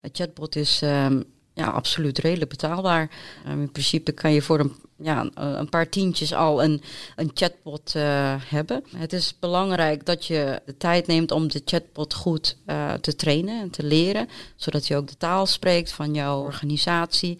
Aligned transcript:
Een 0.00 0.10
chatbot 0.12 0.56
is 0.56 0.82
ehm, 0.82 1.22
ja, 1.54 1.66
absoluut 1.66 2.18
redelijk 2.18 2.50
betaalbaar. 2.50 3.10
Ehm, 3.44 3.60
in 3.60 3.72
principe 3.72 4.12
kan 4.12 4.32
je 4.32 4.42
voor 4.42 4.60
een, 4.60 4.72
ja, 4.96 5.30
een 5.34 5.68
paar 5.68 5.88
tientjes 5.88 6.34
al 6.34 6.62
een, 6.62 6.82
een 7.16 7.30
chatbot 7.34 7.94
uh, 7.96 8.34
hebben. 8.38 8.84
Het 8.96 9.12
is 9.12 9.38
belangrijk 9.38 10.06
dat 10.06 10.26
je 10.26 10.60
de 10.66 10.76
tijd 10.76 11.06
neemt 11.06 11.30
om 11.30 11.48
de 11.48 11.62
chatbot 11.64 12.14
goed 12.14 12.56
uh, 12.66 12.92
te 12.92 13.16
trainen 13.16 13.60
en 13.60 13.70
te 13.70 13.82
leren, 13.82 14.28
zodat 14.56 14.88
hij 14.88 14.96
ook 14.96 15.08
de 15.08 15.16
taal 15.16 15.46
spreekt 15.46 15.92
van 15.92 16.14
jouw 16.14 16.42
organisatie. 16.42 17.38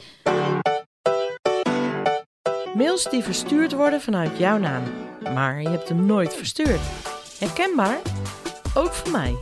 Mails 2.75 3.11
die 3.11 3.23
verstuurd 3.23 3.73
worden 3.73 4.01
vanuit 4.01 4.39
jouw 4.39 4.59
naam, 4.59 4.83
maar 5.23 5.63
je 5.63 5.69
hebt 5.69 5.89
hem 5.89 6.07
nooit 6.07 6.35
verstuurd. 6.35 6.81
Herkenbaar? 7.39 8.01
Ook 8.75 8.93
voor 8.93 9.11
mij. 9.11 9.37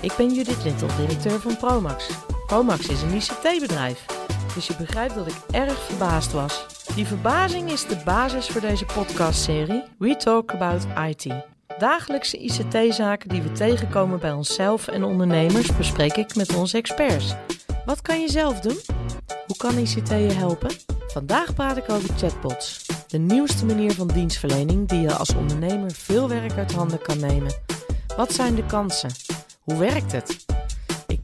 Ik 0.00 0.14
ben 0.16 0.34
Judith 0.34 0.64
Little, 0.64 0.88
directeur 0.96 1.40
van 1.40 1.56
Promax. 1.56 2.08
Promax 2.46 2.88
is 2.88 3.02
een 3.02 3.14
ICT-bedrijf, 3.14 4.04
dus 4.54 4.66
je 4.66 4.76
begrijpt 4.76 5.14
dat 5.14 5.26
ik 5.26 5.36
erg 5.50 5.78
verbaasd 5.78 6.32
was. 6.32 6.66
Die 6.94 7.06
verbazing 7.06 7.70
is 7.70 7.86
de 7.86 7.96
basis 8.04 8.46
voor 8.46 8.60
deze 8.60 8.84
podcastserie 8.84 9.82
We 9.98 10.16
Talk 10.16 10.52
About 10.52 10.86
IT. 11.08 11.34
Dagelijkse 11.78 12.38
ICT-zaken 12.38 13.28
die 13.28 13.42
we 13.42 13.52
tegenkomen 13.52 14.20
bij 14.20 14.32
onszelf 14.32 14.88
en 14.88 15.04
ondernemers 15.04 15.76
bespreek 15.76 16.16
ik 16.16 16.34
met 16.34 16.56
onze 16.56 16.76
experts. 16.76 17.34
Wat 17.84 18.02
kan 18.02 18.20
je 18.20 18.30
zelf 18.30 18.60
doen? 18.60 18.78
Hoe 19.46 19.56
kan 19.56 19.78
ICT 19.78 20.08
je 20.08 20.32
helpen? 20.32 20.70
Vandaag 21.06 21.54
praat 21.54 21.76
ik 21.76 21.90
over 21.90 22.14
chatbots. 22.16 22.86
De 23.08 23.18
nieuwste 23.18 23.64
manier 23.64 23.92
van 23.92 24.06
dienstverlening 24.06 24.88
die 24.88 25.00
je 25.00 25.14
als 25.14 25.34
ondernemer 25.34 25.90
veel 25.90 26.28
werk 26.28 26.56
uit 26.56 26.72
handen 26.72 27.02
kan 27.02 27.20
nemen. 27.20 27.54
Wat 28.16 28.32
zijn 28.32 28.54
de 28.54 28.66
kansen? 28.66 29.10
Hoe 29.60 29.78
werkt 29.78 30.12
het? 30.12 30.44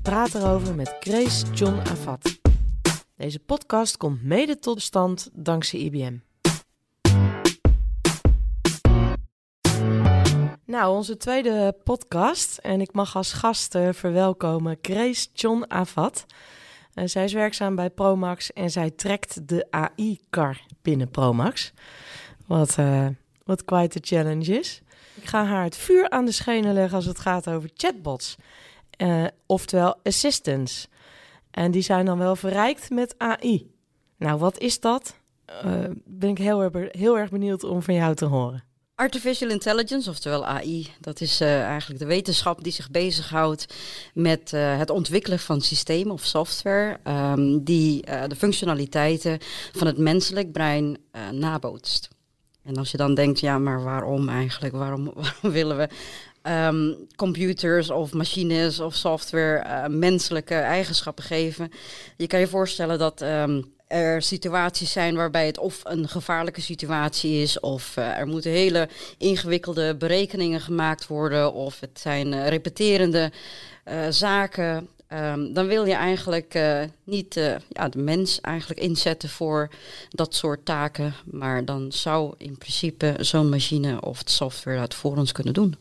Praat 0.03 0.35
erover 0.35 0.75
met 0.75 0.97
Grace 1.01 1.47
John 1.53 1.79
Avat. 1.79 2.39
Deze 3.17 3.39
podcast 3.39 3.97
komt 3.97 4.23
mede 4.23 4.59
tot 4.59 4.83
stand 4.83 5.31
dankzij 5.33 5.79
IBM. 5.79 6.17
Nou, 10.65 10.97
onze 10.97 11.17
tweede 11.17 11.77
podcast. 11.85 12.59
En 12.59 12.81
ik 12.81 12.93
mag 12.93 13.17
als 13.17 13.33
gast 13.33 13.79
verwelkomen 13.91 14.79
Grace 14.83 15.29
John 15.33 15.65
Avat. 15.69 16.27
Uh, 16.95 17.05
zij 17.07 17.25
is 17.25 17.33
werkzaam 17.33 17.75
bij 17.75 17.91
Promax 17.91 18.53
en 18.53 18.71
zij 18.71 18.91
trekt 18.91 19.49
de 19.49 19.67
AI-car 19.71 20.61
binnen 20.83 21.11
Promax. 21.11 21.73
Wat, 22.47 22.77
uh, 22.79 23.07
wat 23.45 23.65
quite 23.65 23.99
a 23.99 24.01
challenge 24.03 24.59
is. 24.59 24.83
Ik 25.15 25.27
ga 25.27 25.45
haar 25.45 25.65
het 25.65 25.77
vuur 25.77 26.11
aan 26.11 26.25
de 26.25 26.33
schenen 26.33 26.75
leggen 26.75 26.97
als 26.97 27.07
het 27.07 27.19
gaat 27.19 27.49
over 27.49 27.71
chatbots. 27.75 28.37
Uh, 29.03 29.25
oftewel 29.47 29.97
assistants. 30.03 30.89
En 31.51 31.71
die 31.71 31.83
zijn 31.83 32.05
dan 32.05 32.19
wel 32.19 32.37
verrijkt 32.37 32.91
met 32.91 33.15
AI. 33.19 33.71
Nou, 34.17 34.39
wat 34.39 34.59
is 34.59 34.81
dat? 34.81 35.15
Uh, 35.65 35.85
ben 36.05 36.31
ik 36.31 36.39
heel 36.39 36.63
erg, 36.63 36.93
heel 36.93 37.19
erg 37.19 37.31
benieuwd 37.31 37.65
om 37.65 37.83
van 37.83 37.95
jou 37.95 38.15
te 38.15 38.25
horen. 38.25 38.65
Artificial 38.95 39.51
intelligence, 39.51 40.11
oftewel 40.11 40.47
AI, 40.47 40.89
dat 41.01 41.21
is 41.21 41.41
uh, 41.41 41.63
eigenlijk 41.63 42.01
de 42.01 42.07
wetenschap 42.07 42.63
die 42.63 42.73
zich 42.73 42.91
bezighoudt 42.91 43.75
met 44.15 44.51
het 44.51 44.91
ontwikkelen 44.91 45.39
van 45.39 45.61
systemen 45.61 46.13
of 46.13 46.25
software 46.25 46.99
um, 47.05 47.65
die 47.65 48.03
de 48.03 48.37
functionaliteiten 48.37 49.39
van 49.73 49.87
het 49.87 49.99
menselijk 49.99 50.53
brein 50.53 50.99
nabootst. 51.33 52.09
En 52.63 52.77
als 52.77 52.91
je 52.91 52.97
dan 52.97 53.15
denkt, 53.15 53.41
ja, 53.41 53.59
maar 53.59 53.83
waarom 53.83 54.29
eigenlijk? 54.29 54.75
Waarom, 54.75 55.05
waarom 55.15 55.51
willen 55.51 55.77
we 55.77 55.89
um, 56.43 56.97
computers 57.17 57.91
of 57.91 58.13
machines 58.13 58.81
of 58.81 58.95
software 58.95 59.89
menselijke 59.89 60.55
eigenschappen 60.55 61.25
geven? 61.25 61.71
Je 62.17 62.27
kan 62.27 62.41
je 62.41 62.47
voorstellen 62.47 62.99
dat. 62.99 63.23
Um, 63.23 63.79
er 63.91 64.23
situaties 64.23 64.93
zijn 64.93 65.15
waarbij 65.15 65.47
het 65.47 65.59
of 65.59 65.81
een 65.83 66.09
gevaarlijke 66.09 66.61
situatie 66.61 67.43
is, 67.43 67.61
of 67.61 67.97
uh, 67.97 68.19
er 68.19 68.27
moeten 68.27 68.51
hele 68.51 68.89
ingewikkelde 69.19 69.95
berekeningen 69.95 70.61
gemaakt 70.61 71.07
worden, 71.07 71.53
of 71.53 71.81
het 71.81 72.01
zijn 72.01 72.33
uh, 72.33 72.49
repeterende 72.49 73.33
uh, 73.85 74.07
zaken. 74.11 74.89
Um, 75.13 75.53
dan 75.53 75.67
wil 75.67 75.85
je 75.85 75.95
eigenlijk 75.95 76.59
niet 77.05 77.35
ja, 77.69 77.89
de 77.89 77.99
mens 77.99 78.41
eigenlijk 78.41 78.81
inzetten 78.81 79.29
voor 79.29 79.71
dat 80.11 80.35
soort 80.35 80.65
taken, 80.65 81.15
maar 81.25 81.65
dan 81.65 81.93
zou 81.93 82.35
in 82.37 82.59
principe 82.59 83.17
zo'n 83.19 83.49
machine 83.49 84.01
of 84.01 84.23
software 84.25 84.79
dat 84.79 84.95
voor 84.95 85.17
ons 85.17 85.33
kunnen 85.33 85.55
doen. 85.55 85.77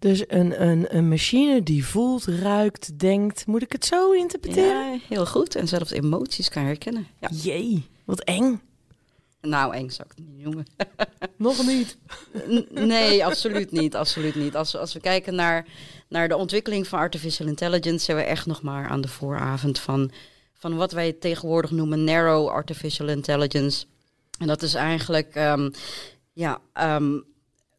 Dus 0.00 0.24
een, 0.26 0.62
een, 0.62 0.96
een 0.96 1.08
machine 1.08 1.62
die 1.62 1.86
voelt, 1.86 2.24
ruikt, 2.24 2.98
denkt. 2.98 3.46
Moet 3.46 3.62
ik 3.62 3.72
het 3.72 3.84
zo 3.84 4.12
interpreteren? 4.12 4.92
Ja, 4.92 4.98
heel 5.08 5.26
goed. 5.26 5.54
En 5.54 5.68
zelfs 5.68 5.90
emoties 5.90 6.48
kan 6.48 6.64
herkennen. 6.64 7.06
Ja. 7.18 7.28
Jee, 7.32 7.86
wat 8.04 8.20
eng. 8.20 8.60
Nou, 9.40 9.74
eng 9.74 9.90
zou 9.90 10.08
ik 10.10 10.16
het 10.16 10.26
niet 10.26 10.44
noemen. 10.44 10.66
Nog 11.36 11.66
niet? 11.66 11.96
nee, 12.70 13.24
absoluut 13.24 13.70
niet. 13.70 13.94
Absoluut 13.94 14.34
niet. 14.34 14.56
Als, 14.56 14.76
als 14.76 14.92
we 14.92 15.00
kijken 15.00 15.34
naar, 15.34 15.66
naar 16.08 16.28
de 16.28 16.36
ontwikkeling 16.36 16.86
van 16.86 16.98
artificial 16.98 17.46
intelligence, 17.46 18.04
zijn 18.04 18.16
we 18.16 18.22
echt 18.22 18.46
nog 18.46 18.62
maar 18.62 18.88
aan 18.88 19.00
de 19.00 19.08
vooravond 19.08 19.78
van, 19.78 20.10
van 20.54 20.76
wat 20.76 20.92
wij 20.92 21.12
tegenwoordig 21.12 21.70
noemen 21.70 22.04
narrow 22.04 22.48
artificial 22.48 23.08
intelligence. 23.08 23.86
En 24.38 24.46
dat 24.46 24.62
is 24.62 24.74
eigenlijk 24.74 25.34
um, 25.36 25.70
ja, 26.32 26.60
um, 26.96 27.24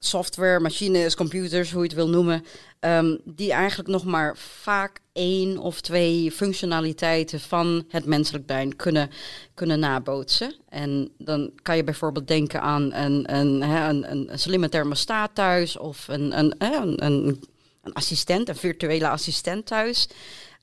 software, 0.03 0.59
machines, 0.59 1.15
computers, 1.15 1.71
hoe 1.71 1.81
je 1.81 1.87
het 1.87 1.95
wil 1.95 2.09
noemen, 2.09 2.45
um, 2.79 3.19
die 3.25 3.51
eigenlijk 3.51 3.89
nog 3.89 4.03
maar 4.03 4.37
vaak 4.37 4.99
één 5.13 5.57
of 5.57 5.81
twee 5.81 6.31
functionaliteiten 6.31 7.39
van 7.39 7.83
het 7.87 8.05
menselijk 8.05 8.45
brein 8.45 8.75
kunnen, 8.75 9.09
kunnen 9.53 9.79
nabootsen. 9.79 10.55
En 10.69 11.11
dan 11.17 11.51
kan 11.61 11.75
je 11.75 11.83
bijvoorbeeld 11.83 12.27
denken 12.27 12.61
aan 12.61 12.93
een, 12.93 13.35
een, 13.35 13.61
een, 13.61 14.11
een, 14.11 14.31
een 14.31 14.39
slimme 14.39 14.69
thermostaat 14.69 15.35
thuis 15.35 15.77
of 15.77 16.07
een, 16.07 16.39
een, 16.39 16.55
een, 16.57 17.05
een, 17.05 17.43
een 17.83 17.93
assistent, 17.93 18.49
een 18.49 18.55
virtuele 18.55 19.09
assistent 19.09 19.65
thuis. 19.65 20.07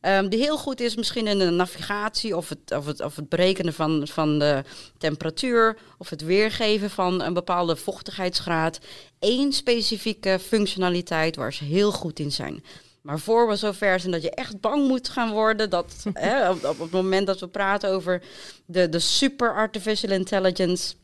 Um, 0.00 0.28
die 0.28 0.40
heel 0.40 0.58
goed 0.58 0.80
is 0.80 0.96
misschien 0.96 1.26
in 1.26 1.38
de 1.38 1.50
navigatie 1.50 2.36
of 2.36 2.48
het, 2.48 2.72
of 2.72 2.86
het, 2.86 3.00
of 3.00 3.16
het 3.16 3.28
berekenen 3.28 3.72
van, 3.72 4.08
van 4.08 4.38
de 4.38 4.62
temperatuur 4.98 5.78
of 5.98 6.10
het 6.10 6.24
weergeven 6.24 6.90
van 6.90 7.22
een 7.22 7.34
bepaalde 7.34 7.76
vochtigheidsgraad. 7.76 8.78
Eén 9.18 9.52
specifieke 9.52 10.38
functionaliteit 10.38 11.36
waar 11.36 11.52
ze 11.52 11.64
heel 11.64 11.92
goed 11.92 12.18
in 12.18 12.32
zijn. 12.32 12.64
Maar 13.02 13.18
voor 13.18 13.48
we 13.48 13.56
zover 13.56 14.00
zijn 14.00 14.12
dat 14.12 14.22
je 14.22 14.30
echt 14.30 14.60
bang 14.60 14.88
moet 14.88 15.08
gaan 15.08 15.30
worden, 15.30 15.70
dat 15.70 15.94
hè, 16.12 16.50
op, 16.50 16.64
op 16.64 16.78
het 16.78 16.90
moment 16.90 17.26
dat 17.26 17.40
we 17.40 17.48
praten 17.48 17.90
over 17.90 18.22
de, 18.66 18.88
de 18.88 18.98
super 18.98 19.54
artificial 19.54 20.12
intelligence, 20.12 20.94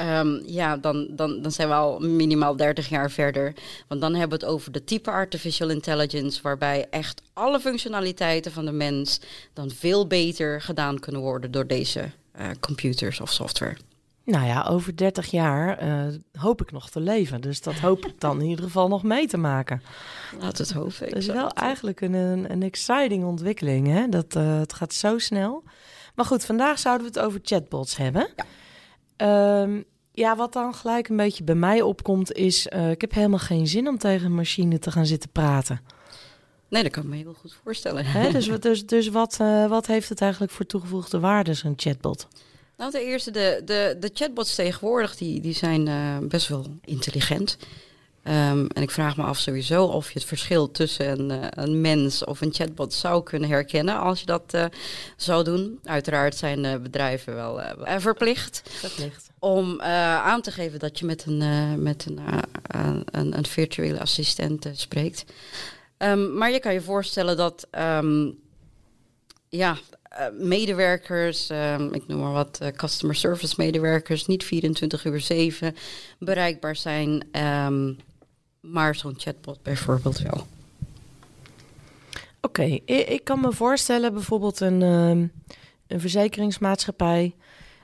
Um, 0.00 0.42
ja, 0.44 0.76
dan, 0.76 1.06
dan, 1.10 1.42
dan 1.42 1.52
zijn 1.52 1.68
we 1.68 1.74
al 1.74 1.98
minimaal 1.98 2.56
30 2.56 2.88
jaar 2.88 3.10
verder. 3.10 3.54
Want 3.88 4.00
dan 4.00 4.14
hebben 4.14 4.38
we 4.38 4.44
het 4.44 4.54
over 4.54 4.72
de 4.72 4.84
type 4.84 5.10
artificial 5.10 5.68
intelligence, 5.68 6.42
waarbij 6.42 6.86
echt 6.90 7.22
alle 7.32 7.60
functionaliteiten 7.60 8.52
van 8.52 8.64
de 8.64 8.72
mens 8.72 9.20
dan 9.52 9.70
veel 9.70 10.06
beter 10.06 10.60
gedaan 10.60 10.98
kunnen 10.98 11.20
worden 11.20 11.50
door 11.50 11.66
deze 11.66 12.10
uh, 12.38 12.46
computers 12.60 13.20
of 13.20 13.32
software. 13.32 13.76
Nou 14.24 14.46
ja, 14.46 14.62
over 14.62 14.96
30 14.96 15.30
jaar 15.30 15.84
uh, 15.84 16.14
hoop 16.32 16.62
ik 16.62 16.72
nog 16.72 16.90
te 16.90 17.00
leven. 17.00 17.40
Dus 17.40 17.60
dat 17.60 17.74
hoop 17.74 18.06
ik 18.06 18.20
dan 18.20 18.40
in 18.40 18.48
ieder 18.48 18.64
geval 18.64 18.88
nog 18.88 19.02
mee 19.02 19.26
te 19.26 19.36
maken. 19.36 19.82
Laat 20.40 20.58
het 20.58 20.72
hopen. 20.72 21.04
Het 21.04 21.16
is 21.16 21.26
wel 21.26 21.50
eigenlijk 21.50 22.00
een, 22.00 22.14
een, 22.14 22.50
een, 22.50 22.62
exciting 22.62 23.24
ontwikkeling. 23.24 23.86
Hè? 23.86 24.08
Dat, 24.08 24.36
uh, 24.36 24.58
het 24.58 24.72
gaat 24.72 24.94
zo 24.94 25.18
snel. 25.18 25.62
Maar 26.14 26.24
goed, 26.24 26.44
vandaag 26.44 26.78
zouden 26.78 27.06
we 27.06 27.18
het 27.18 27.26
over 27.26 27.40
chatbots 27.42 27.96
hebben. 27.96 28.28
Ja. 28.36 28.44
Um, 29.16 29.84
ja, 30.12 30.36
wat 30.36 30.52
dan 30.52 30.74
gelijk 30.74 31.08
een 31.08 31.16
beetje 31.16 31.44
bij 31.44 31.54
mij 31.54 31.82
opkomt 31.82 32.32
is... 32.32 32.66
Uh, 32.66 32.90
ik 32.90 33.00
heb 33.00 33.12
helemaal 33.12 33.38
geen 33.38 33.66
zin 33.66 33.88
om 33.88 33.98
tegen 33.98 34.26
een 34.26 34.34
machine 34.34 34.78
te 34.78 34.90
gaan 34.90 35.06
zitten 35.06 35.30
praten. 35.30 35.80
Nee, 36.68 36.82
dat 36.82 36.92
kan 36.92 37.02
ik 37.02 37.08
me 37.08 37.16
heel 37.16 37.34
goed 37.34 37.56
voorstellen. 37.64 38.04
Hè? 38.04 38.30
Dus, 38.32 38.60
dus, 38.60 38.86
dus 38.86 39.08
wat, 39.08 39.38
uh, 39.40 39.68
wat 39.68 39.86
heeft 39.86 40.08
het 40.08 40.20
eigenlijk 40.20 40.52
voor 40.52 40.66
toegevoegde 40.66 41.20
waarde, 41.20 41.54
zo'n 41.54 41.72
chatbot? 41.76 42.28
Nou, 42.76 42.90
ten 42.90 43.00
eerste, 43.00 43.30
de, 43.30 43.62
de, 43.64 43.96
de 44.00 44.10
chatbots 44.14 44.54
tegenwoordig 44.54 45.16
die, 45.16 45.40
die 45.40 45.54
zijn 45.54 45.86
uh, 45.86 46.18
best 46.18 46.48
wel 46.48 46.66
intelligent. 46.84 47.58
Um, 48.28 48.66
en 48.66 48.82
ik 48.82 48.90
vraag 48.90 49.16
me 49.16 49.22
af 49.22 49.38
sowieso 49.38 49.84
of 49.84 50.06
je 50.12 50.18
het 50.18 50.28
verschil 50.28 50.70
tussen 50.70 51.18
een, 51.18 51.30
uh, 51.30 51.46
een 51.50 51.80
mens 51.80 52.24
of 52.24 52.40
een 52.40 52.52
chatbot 52.52 52.92
zou 52.92 53.22
kunnen 53.22 53.48
herkennen 53.48 53.98
als 53.98 54.20
je 54.20 54.26
dat 54.26 54.54
uh, 54.54 54.64
zou 55.16 55.44
doen. 55.44 55.78
Uiteraard 55.84 56.36
zijn 56.36 56.64
uh, 56.64 56.76
bedrijven 56.76 57.34
wel 57.34 57.60
verplicht, 57.98 58.62
verplicht, 58.64 59.30
om 59.38 59.80
aan 59.80 60.42
te 60.42 60.50
geven 60.50 60.78
dat 60.78 60.98
je 60.98 61.04
met 61.04 61.24
een, 61.26 61.82
met 61.82 62.06
een, 62.06 62.20
een, 63.10 63.36
een, 63.36 63.46
virtuele 63.46 64.00
assistent 64.00 64.68
spreekt. 64.72 65.24
Um, 65.98 66.36
maar 66.36 66.50
je 66.50 66.60
kan 66.60 66.72
je 66.72 66.80
voorstellen 66.80 67.36
dat 67.36 67.66
um, 67.78 68.38
ja, 69.48 69.76
medewerkers, 70.38 71.50
ik 71.90 72.06
noem 72.06 72.20
maar 72.20 72.32
wat, 72.32 72.60
customer 72.76 73.14
service 73.14 73.54
medewerkers, 73.56 74.26
niet 74.26 74.44
24 74.44 75.04
uur 75.04 75.20
7 75.20 75.74
bereikbaar 76.18 76.76
zijn 76.76 77.26
maar 78.72 78.94
zo'n 78.94 79.14
chatbot 79.16 79.62
bijvoorbeeld 79.62 80.18
wel. 80.18 80.46
Oké, 82.40 82.62
ik, 82.84 83.20
kan 83.24 83.40
me 83.40 83.52
voorstellen 83.52 84.12
bijvoorbeeld 84.12 84.60
een, 84.60 84.82
ehm, 84.82 85.26
een 85.86 86.00
verzekeringsmaatschappij. 86.00 87.34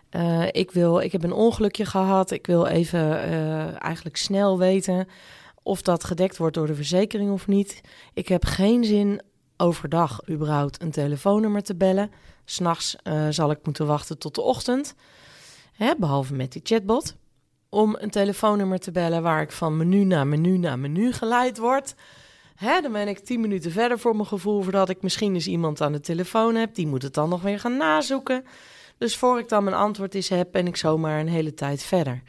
Eh, 0.09 0.47
ik, 0.51 0.71
wil, 0.71 1.01
ik 1.01 1.13
heb 1.13 1.23
een 1.23 1.33
ongelukje 1.33 1.85
gehad. 1.85 2.31
Ik 2.31 2.47
wil 2.47 2.67
even 2.67 3.23
eh, 3.23 3.83
eigenlijk 3.83 4.17
snel 4.17 4.59
weten 4.59 5.09
of 5.63 5.83
dat 5.83 6.05
gedekt 6.05 6.37
wordt 6.37 6.55
door 6.55 6.67
de 6.67 6.75
verzekering 6.75 7.31
of 7.31 7.47
niet. 7.47 7.81
Ik 8.15 8.29
heb 8.29 8.45
geen 8.45 8.85
zin 8.85 9.23
overdag 9.57 10.29
überhaupt 10.31 10.83
een 10.83 10.91
telefoonnummer 10.91 11.63
te 11.63 11.75
bellen. 11.75 12.11
S'nachts 12.45 12.97
uh, 13.05 13.27
zal 13.31 13.51
ik 13.51 13.59
moeten 13.65 13.87
wachten 13.87 14.19
tot 14.19 14.35
de 14.35 14.41
ochtend. 14.41 14.95
Hè, 15.73 15.95
behalve 15.99 16.35
met 16.35 16.53
die 16.53 16.61
chatbot. 16.65 17.17
Om 17.75 17.97
een 17.99 18.11
telefoonnummer 18.11 18.79
te 18.79 18.91
bellen 18.91 19.23
waar 19.23 19.43
ik 19.43 19.53
van 19.53 19.77
menu 19.77 20.05
naar 20.05 20.27
menu 20.27 20.59
naar 20.59 20.79
menu 20.79 21.13
geleid 21.13 21.59
word. 21.59 21.95
Hè, 22.55 22.81
dan 22.81 22.93
ben 22.93 23.09
ik 23.09 23.19
tien 23.19 23.41
minuten 23.41 23.71
verder 23.71 23.99
voor 23.99 24.17
mijn 24.17 24.29
gevoel 24.29 24.63
voordat 24.63 24.89
ik 24.89 25.03
misschien 25.03 25.35
eens 25.35 25.47
iemand 25.47 25.81
aan 25.81 25.93
de 25.93 26.01
telefoon 26.01 26.55
heb. 26.55 26.75
Die 26.75 26.87
moet 26.87 27.03
het 27.03 27.15
dan 27.15 27.29
nog 27.29 27.43
weer 27.43 27.61
gaan 27.61 27.77
nazoeken. 27.77 28.45
Dus 28.99 29.17
voor 29.17 29.39
ik 29.39 29.49
dan 29.49 29.65
mijn 29.65 29.77
antwoord 29.77 30.15
eens 30.15 30.29
heb, 30.29 30.49
ben 30.53 30.67
ik 30.67 30.77
zomaar 30.77 31.21
een 31.21 31.29
hele 31.29 31.55
tijd 31.55 31.83
verder. 31.83 32.23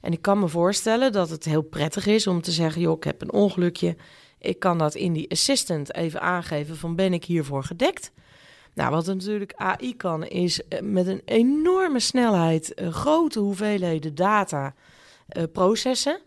En 0.00 0.12
ik 0.12 0.22
kan 0.22 0.38
me 0.38 0.48
voorstellen 0.48 1.12
dat 1.12 1.30
het 1.30 1.44
heel 1.44 1.62
prettig 1.62 2.06
is 2.06 2.26
om 2.26 2.42
te 2.42 2.52
zeggen: 2.52 2.80
joh, 2.80 2.96
ik 2.96 3.04
heb 3.04 3.22
een 3.22 3.32
ongelukje. 3.32 3.96
Ik 4.38 4.58
kan 4.58 4.78
dat 4.78 4.94
in 4.94 5.12
die 5.12 5.30
assistant 5.30 5.94
even 5.94 6.20
aangeven 6.20 6.76
van 6.76 6.96
ben 6.96 7.12
ik 7.12 7.24
hiervoor 7.24 7.64
gedekt. 7.64 8.12
Nou, 8.80 8.92
wat 8.92 9.06
natuurlijk 9.06 9.52
AI 9.56 9.96
kan, 9.96 10.26
is 10.26 10.68
eh, 10.68 10.80
met 10.80 11.06
een 11.06 11.22
enorme 11.24 12.00
snelheid 12.00 12.72
uh, 12.74 12.92
grote 12.92 13.38
hoeveelheden 13.38 14.14
data 14.14 14.74
uh, 15.36 15.42
processen. 15.52 16.20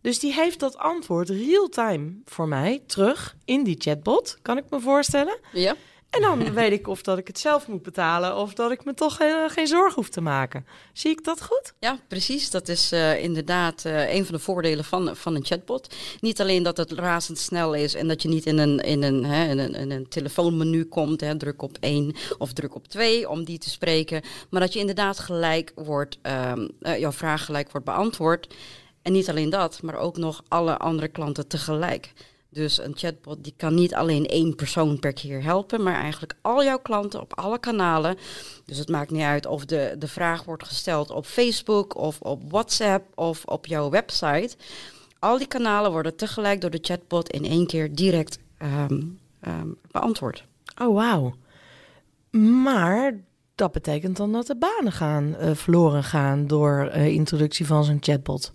Dus 0.00 0.18
die 0.18 0.32
heeft 0.32 0.60
dat 0.60 0.76
antwoord 0.76 1.28
real-time 1.28 2.12
voor 2.24 2.48
mij 2.48 2.82
terug 2.86 3.36
in 3.44 3.64
die 3.64 3.76
chatbot, 3.78 4.38
kan 4.42 4.56
ik 4.56 4.64
me 4.70 4.80
voorstellen. 4.80 5.38
Ja. 5.52 5.74
En 6.12 6.20
dan 6.20 6.52
weet 6.54 6.72
ik 6.72 6.88
of 6.88 7.02
dat 7.02 7.18
ik 7.18 7.26
het 7.26 7.38
zelf 7.38 7.68
moet 7.68 7.82
betalen 7.82 8.36
of 8.36 8.54
dat 8.54 8.70
ik 8.70 8.84
me 8.84 8.94
toch 8.94 9.16
geen, 9.16 9.50
geen 9.50 9.66
zorgen 9.66 9.94
hoef 9.94 10.08
te 10.08 10.20
maken. 10.20 10.66
Zie 10.92 11.10
ik 11.10 11.24
dat 11.24 11.42
goed? 11.42 11.72
Ja, 11.78 11.98
precies. 12.08 12.50
Dat 12.50 12.68
is 12.68 12.92
uh, 12.92 13.22
inderdaad 13.22 13.84
uh, 13.86 14.14
een 14.14 14.24
van 14.24 14.34
de 14.34 14.40
voordelen 14.40 14.84
van, 14.84 15.16
van 15.16 15.34
een 15.34 15.44
chatbot. 15.44 15.94
Niet 16.20 16.40
alleen 16.40 16.62
dat 16.62 16.76
het 16.76 16.92
razendsnel 16.92 17.74
is 17.74 17.94
en 17.94 18.08
dat 18.08 18.22
je 18.22 18.28
niet 18.28 18.46
in 18.46 18.58
een, 18.58 18.78
in 18.78 19.02
een, 19.02 19.24
hè, 19.24 19.48
in 19.48 19.58
een, 19.58 19.90
een 19.90 20.08
telefoonmenu 20.08 20.84
komt, 20.84 21.20
hè, 21.20 21.36
druk 21.36 21.62
op 21.62 21.76
één 21.80 22.14
of 22.38 22.52
druk 22.52 22.74
op 22.74 22.88
twee 22.88 23.28
om 23.28 23.44
die 23.44 23.58
te 23.58 23.70
spreken, 23.70 24.22
maar 24.50 24.60
dat 24.60 24.72
je 24.72 24.78
inderdaad 24.78 25.18
gelijk 25.18 25.72
wordt, 25.74 26.18
uh, 26.22 26.52
jouw 26.98 27.12
vraag 27.12 27.44
gelijk 27.44 27.70
wordt 27.70 27.86
beantwoord. 27.86 28.54
En 29.02 29.12
niet 29.12 29.28
alleen 29.28 29.50
dat, 29.50 29.82
maar 29.82 29.96
ook 29.96 30.16
nog 30.16 30.42
alle 30.48 30.76
andere 30.76 31.08
klanten 31.08 31.48
tegelijk. 31.48 32.12
Dus 32.52 32.78
een 32.78 32.96
chatbot 32.96 33.44
die 33.44 33.54
kan 33.56 33.74
niet 33.74 33.94
alleen 33.94 34.26
één 34.26 34.54
persoon 34.54 34.98
per 34.98 35.12
keer 35.12 35.42
helpen, 35.42 35.82
maar 35.82 35.94
eigenlijk 35.94 36.34
al 36.40 36.64
jouw 36.64 36.78
klanten 36.78 37.20
op 37.20 37.38
alle 37.38 37.58
kanalen. 37.58 38.16
Dus 38.64 38.78
het 38.78 38.88
maakt 38.88 39.10
niet 39.10 39.22
uit 39.22 39.46
of 39.46 39.64
de, 39.64 39.94
de 39.98 40.08
vraag 40.08 40.44
wordt 40.44 40.66
gesteld 40.66 41.10
op 41.10 41.26
Facebook 41.26 41.96
of 41.96 42.20
op 42.20 42.50
WhatsApp 42.50 43.18
of 43.18 43.44
op 43.44 43.66
jouw 43.66 43.90
website. 43.90 44.56
Al 45.18 45.38
die 45.38 45.46
kanalen 45.46 45.90
worden 45.90 46.16
tegelijk 46.16 46.60
door 46.60 46.70
de 46.70 46.78
chatbot 46.82 47.30
in 47.30 47.44
één 47.44 47.66
keer 47.66 47.94
direct 47.94 48.38
um, 48.62 49.18
um, 49.48 49.78
beantwoord. 49.90 50.44
Oh, 50.82 50.94
wauw. 50.94 51.34
Maar 52.62 53.14
dat 53.54 53.72
betekent 53.72 54.16
dan 54.16 54.32
dat 54.32 54.46
de 54.46 54.56
banen 54.56 54.92
gaan 54.92 55.36
uh, 55.40 55.50
verloren 55.54 56.04
gaan 56.04 56.46
door 56.46 56.90
uh, 56.94 57.06
introductie 57.06 57.66
van 57.66 57.84
zo'n 57.84 57.98
chatbot. 58.00 58.52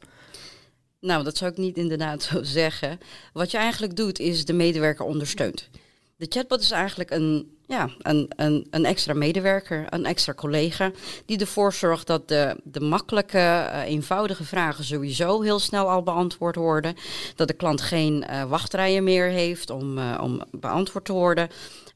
Nou, 0.99 1.23
dat 1.23 1.37
zou 1.37 1.51
ik 1.51 1.57
niet 1.57 1.77
inderdaad 1.77 2.23
zo 2.31 2.43
zeggen. 2.43 2.99
Wat 3.33 3.51
je 3.51 3.57
eigenlijk 3.57 3.95
doet, 3.95 4.19
is 4.19 4.45
de 4.45 4.53
medewerker 4.53 5.05
ondersteunt. 5.05 5.69
De 6.15 6.25
chatbot 6.29 6.59
is 6.61 6.71
eigenlijk 6.71 7.11
een, 7.11 7.57
ja, 7.65 7.89
een, 8.01 8.31
een, 8.35 8.67
een 8.69 8.85
extra 8.85 9.13
medewerker, 9.13 9.85
een 9.89 10.05
extra 10.05 10.33
collega, 10.33 10.91
die 11.25 11.39
ervoor 11.39 11.73
zorgt 11.73 12.07
dat 12.07 12.27
de, 12.27 12.59
de 12.63 12.79
makkelijke, 12.79 13.37
uh, 13.37 13.81
eenvoudige 13.83 14.43
vragen 14.43 14.83
sowieso 14.83 15.41
heel 15.41 15.59
snel 15.59 15.89
al 15.89 16.03
beantwoord 16.03 16.55
worden. 16.55 16.95
Dat 17.35 17.47
de 17.47 17.53
klant 17.53 17.81
geen 17.81 18.25
uh, 18.29 18.43
wachtrijen 18.43 19.03
meer 19.03 19.27
heeft 19.27 19.69
om, 19.69 19.97
uh, 19.97 20.19
om 20.21 20.41
beantwoord 20.51 21.05
te 21.05 21.13
worden. 21.13 21.49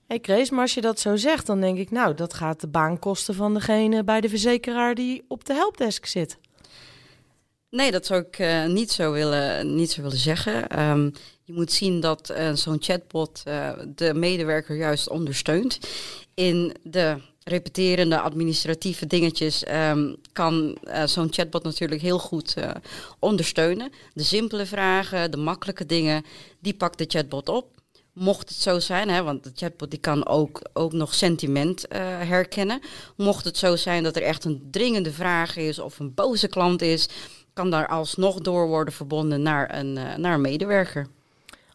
Hey 0.07 0.19
Chris, 0.21 0.49
maar 0.49 0.61
als 0.61 0.73
je 0.73 0.81
dat 0.81 0.99
zo 0.99 1.15
zegt, 1.15 1.45
dan 1.45 1.61
denk 1.61 1.77
ik, 1.77 1.91
nou, 1.91 2.15
dat 2.15 2.33
gaat 2.33 2.61
de 2.61 2.67
baan 2.67 2.99
kosten 2.99 3.35
van 3.35 3.53
degene 3.53 4.03
bij 4.03 4.21
de 4.21 4.29
verzekeraar 4.29 4.95
die 4.95 5.25
op 5.27 5.45
de 5.45 5.53
helpdesk 5.53 6.05
zit. 6.05 6.37
Nee, 7.71 7.91
dat 7.91 8.05
zou 8.05 8.21
ik 8.21 8.39
uh, 8.39 8.65
niet, 8.65 8.91
zo 8.91 9.11
willen, 9.11 9.75
niet 9.75 9.91
zo 9.91 10.01
willen 10.01 10.17
zeggen. 10.17 10.79
Um, 10.89 11.11
je 11.43 11.53
moet 11.53 11.71
zien 11.71 11.99
dat 11.99 12.31
uh, 12.31 12.53
zo'n 12.53 12.77
chatbot 12.79 13.43
uh, 13.47 13.69
de 13.95 14.13
medewerker 14.13 14.75
juist 14.75 15.09
ondersteunt. 15.09 15.79
In 16.33 16.75
de 16.83 17.17
repeterende 17.43 18.19
administratieve 18.19 19.07
dingetjes 19.07 19.63
um, 19.67 20.15
kan 20.33 20.77
zo'n 21.05 21.33
chatbot 21.33 21.63
natuurlijk 21.63 22.01
heel 22.01 22.19
goed 22.19 22.55
ondersteunen. 23.19 23.91
De 24.13 24.23
simpele 24.23 24.65
vragen, 24.65 25.31
de 25.31 25.37
makkelijke 25.37 25.85
dingen, 25.85 26.25
die 26.59 26.73
pakt 26.73 26.97
de 26.97 27.05
chatbot 27.07 27.49
op. 27.49 27.79
Mocht 28.13 28.49
het 28.49 28.57
zo 28.57 28.79
zijn, 28.79 29.09
hè, 29.09 29.23
want 29.23 29.43
de 29.43 29.51
chatbot 29.55 29.91
die 29.91 29.99
kan 29.99 30.27
ook, 30.27 30.61
ook 30.73 30.93
nog 30.93 31.13
sentiment 31.13 31.85
herkennen. 32.19 32.81
Mocht 33.15 33.45
het 33.45 33.57
zo 33.57 33.75
zijn 33.75 34.03
dat 34.03 34.15
er 34.15 34.23
echt 34.23 34.45
een 34.45 34.67
dringende 34.71 35.11
vraag 35.11 35.55
is 35.55 35.79
of 35.79 35.99
een 35.99 36.13
boze 36.13 36.47
klant 36.47 36.81
is 36.81 37.09
kan 37.53 37.69
daar 37.69 37.87
alsnog 37.87 38.39
door 38.39 38.67
worden 38.67 38.93
verbonden 38.93 39.41
naar 39.41 39.75
een, 39.75 39.97
uh, 39.97 40.15
naar 40.15 40.33
een 40.33 40.41
medewerker. 40.41 41.07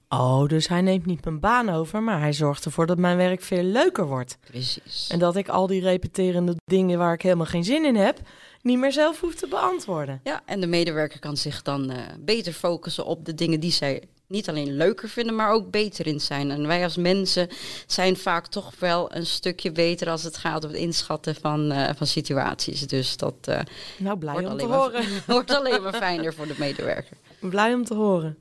Oh, 0.08 0.48
dus 0.48 0.68
hij 0.68 0.80
neemt 0.80 1.06
niet 1.06 1.24
mijn 1.24 1.40
baan 1.40 1.68
over, 1.68 2.02
maar 2.02 2.20
hij 2.20 2.32
zorgt 2.32 2.64
ervoor 2.64 2.86
dat 2.86 2.98
mijn 2.98 3.16
werk 3.16 3.42
veel 3.42 3.62
leuker 3.62 4.06
wordt. 4.06 4.38
Precies. 4.50 5.08
En 5.10 5.18
dat 5.18 5.36
ik 5.36 5.48
al 5.48 5.66
die 5.66 5.80
repeterende 5.80 6.54
dingen 6.64 6.98
waar 6.98 7.12
ik 7.12 7.22
helemaal 7.22 7.46
geen 7.46 7.64
zin 7.64 7.84
in 7.84 7.96
heb, 7.96 8.18
niet 8.62 8.78
meer 8.78 8.92
zelf 8.92 9.20
hoef 9.20 9.34
te 9.34 9.48
beantwoorden. 9.48 10.20
Ja, 10.24 10.42
en 10.44 10.60
de 10.60 10.66
medewerker 10.66 11.18
kan 11.18 11.36
zich 11.36 11.62
dan 11.62 11.90
uh, 11.90 11.98
beter 12.20 12.52
focussen 12.52 13.04
op 13.04 13.24
de 13.24 13.34
dingen 13.34 13.60
die 13.60 13.72
zij 13.72 14.02
niet 14.26 14.48
alleen 14.48 14.76
leuker 14.76 15.08
vinden, 15.08 15.34
maar 15.34 15.50
ook 15.50 15.70
beter 15.70 16.06
in 16.06 16.20
zijn. 16.20 16.50
En 16.50 16.66
wij 16.66 16.84
als 16.84 16.96
mensen 16.96 17.48
zijn 17.86 18.16
vaak 18.16 18.46
toch 18.46 18.72
wel 18.78 19.14
een 19.14 19.26
stukje 19.26 19.72
beter 19.72 20.10
als 20.10 20.22
het 20.22 20.36
gaat 20.36 20.64
om 20.64 20.70
het 20.70 20.78
inschatten 20.78 21.34
van, 21.34 21.72
uh, 21.72 21.88
van 21.96 22.06
situaties. 22.06 22.80
Dus 22.80 23.16
dat 23.16 23.34
uh, 23.48 23.58
nou, 23.98 24.18
blij 24.18 24.32
wordt, 24.32 24.46
om 24.46 24.52
alleen 24.52 24.66
te 24.66 24.72
horen. 24.72 24.92
Maar, 24.92 25.22
wordt 25.36 25.50
alleen 25.50 25.82
maar 25.82 25.94
fijner 25.94 26.34
voor 26.34 26.46
de 26.46 26.54
medewerker. 26.58 27.16
Blij 27.40 27.74
om 27.74 27.84
te 27.84 27.94
horen. 27.94 28.38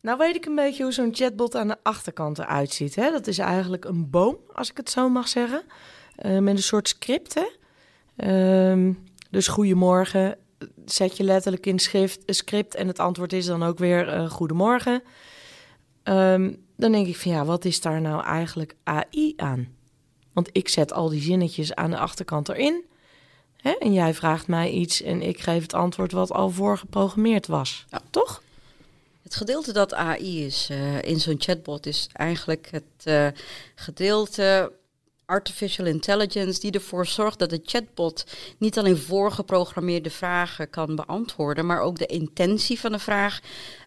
Nou 0.00 0.18
weet 0.18 0.36
ik 0.36 0.46
een 0.46 0.54
beetje 0.54 0.82
hoe 0.82 0.92
zo'n 0.92 1.14
chatbot 1.14 1.56
aan 1.56 1.68
de 1.68 1.76
achterkant 1.82 2.38
eruit 2.38 2.72
ziet. 2.72 2.94
Hè? 2.94 3.10
Dat 3.10 3.26
is 3.26 3.38
eigenlijk 3.38 3.84
een 3.84 4.10
boom, 4.10 4.36
als 4.52 4.70
ik 4.70 4.76
het 4.76 4.90
zo 4.90 5.08
mag 5.08 5.28
zeggen. 5.28 5.62
Uh, 6.24 6.38
met 6.38 6.56
een 6.56 6.62
soort 6.62 6.88
script. 6.88 7.34
Hè? 7.34 7.46
Uh, 8.76 8.94
dus 9.30 9.48
goedemorgen, 9.48 10.38
zet 10.84 11.16
je 11.16 11.24
letterlijk 11.24 11.66
in 11.66 11.78
schrift, 11.78 12.22
script 12.26 12.74
en 12.74 12.86
het 12.86 12.98
antwoord 12.98 13.32
is 13.32 13.46
dan 13.46 13.62
ook 13.62 13.78
weer 13.78 14.14
uh, 14.14 14.30
goedemorgen. 14.30 15.02
Um, 16.04 16.64
dan 16.76 16.92
denk 16.92 17.06
ik 17.06 17.16
van 17.16 17.32
ja, 17.32 17.44
wat 17.44 17.64
is 17.64 17.80
daar 17.80 18.00
nou 18.00 18.24
eigenlijk 18.24 18.76
AI 18.82 19.32
aan? 19.36 19.68
Want 20.32 20.48
ik 20.52 20.68
zet 20.68 20.92
al 20.92 21.08
die 21.08 21.22
zinnetjes 21.22 21.74
aan 21.74 21.90
de 21.90 21.98
achterkant 21.98 22.48
erin. 22.48 22.84
Hè? 23.56 23.70
En 23.70 23.92
jij 23.92 24.14
vraagt 24.14 24.46
mij 24.46 24.70
iets 24.70 25.02
en 25.02 25.22
ik 25.22 25.40
geef 25.40 25.62
het 25.62 25.74
antwoord 25.74 26.12
wat 26.12 26.32
al 26.32 26.50
voorgeprogrammeerd 26.50 27.46
was. 27.46 27.84
Ja. 27.90 28.00
Toch? 28.10 28.42
Het 29.22 29.34
gedeelte 29.34 29.72
dat 29.72 29.94
AI 29.94 30.44
is 30.44 30.68
uh, 30.70 31.02
in 31.02 31.20
zo'n 31.20 31.36
chatbot 31.38 31.86
is 31.86 32.08
eigenlijk 32.12 32.68
het 32.70 33.04
uh, 33.04 33.28
gedeelte 33.74 34.72
artificial 35.26 35.86
intelligence 35.86 36.60
die 36.60 36.72
ervoor 36.72 37.06
zorgt 37.06 37.38
dat 37.38 37.50
de 37.50 37.60
chatbot 37.64 38.24
niet 38.58 38.78
alleen 38.78 38.96
voorgeprogrammeerde 38.96 40.10
vragen 40.10 40.70
kan 40.70 40.96
beantwoorden, 40.96 41.66
maar 41.66 41.80
ook 41.80 41.98
de 41.98 42.06
intentie 42.06 42.80
van 42.80 42.92
de 42.92 42.98
vraag 42.98 43.40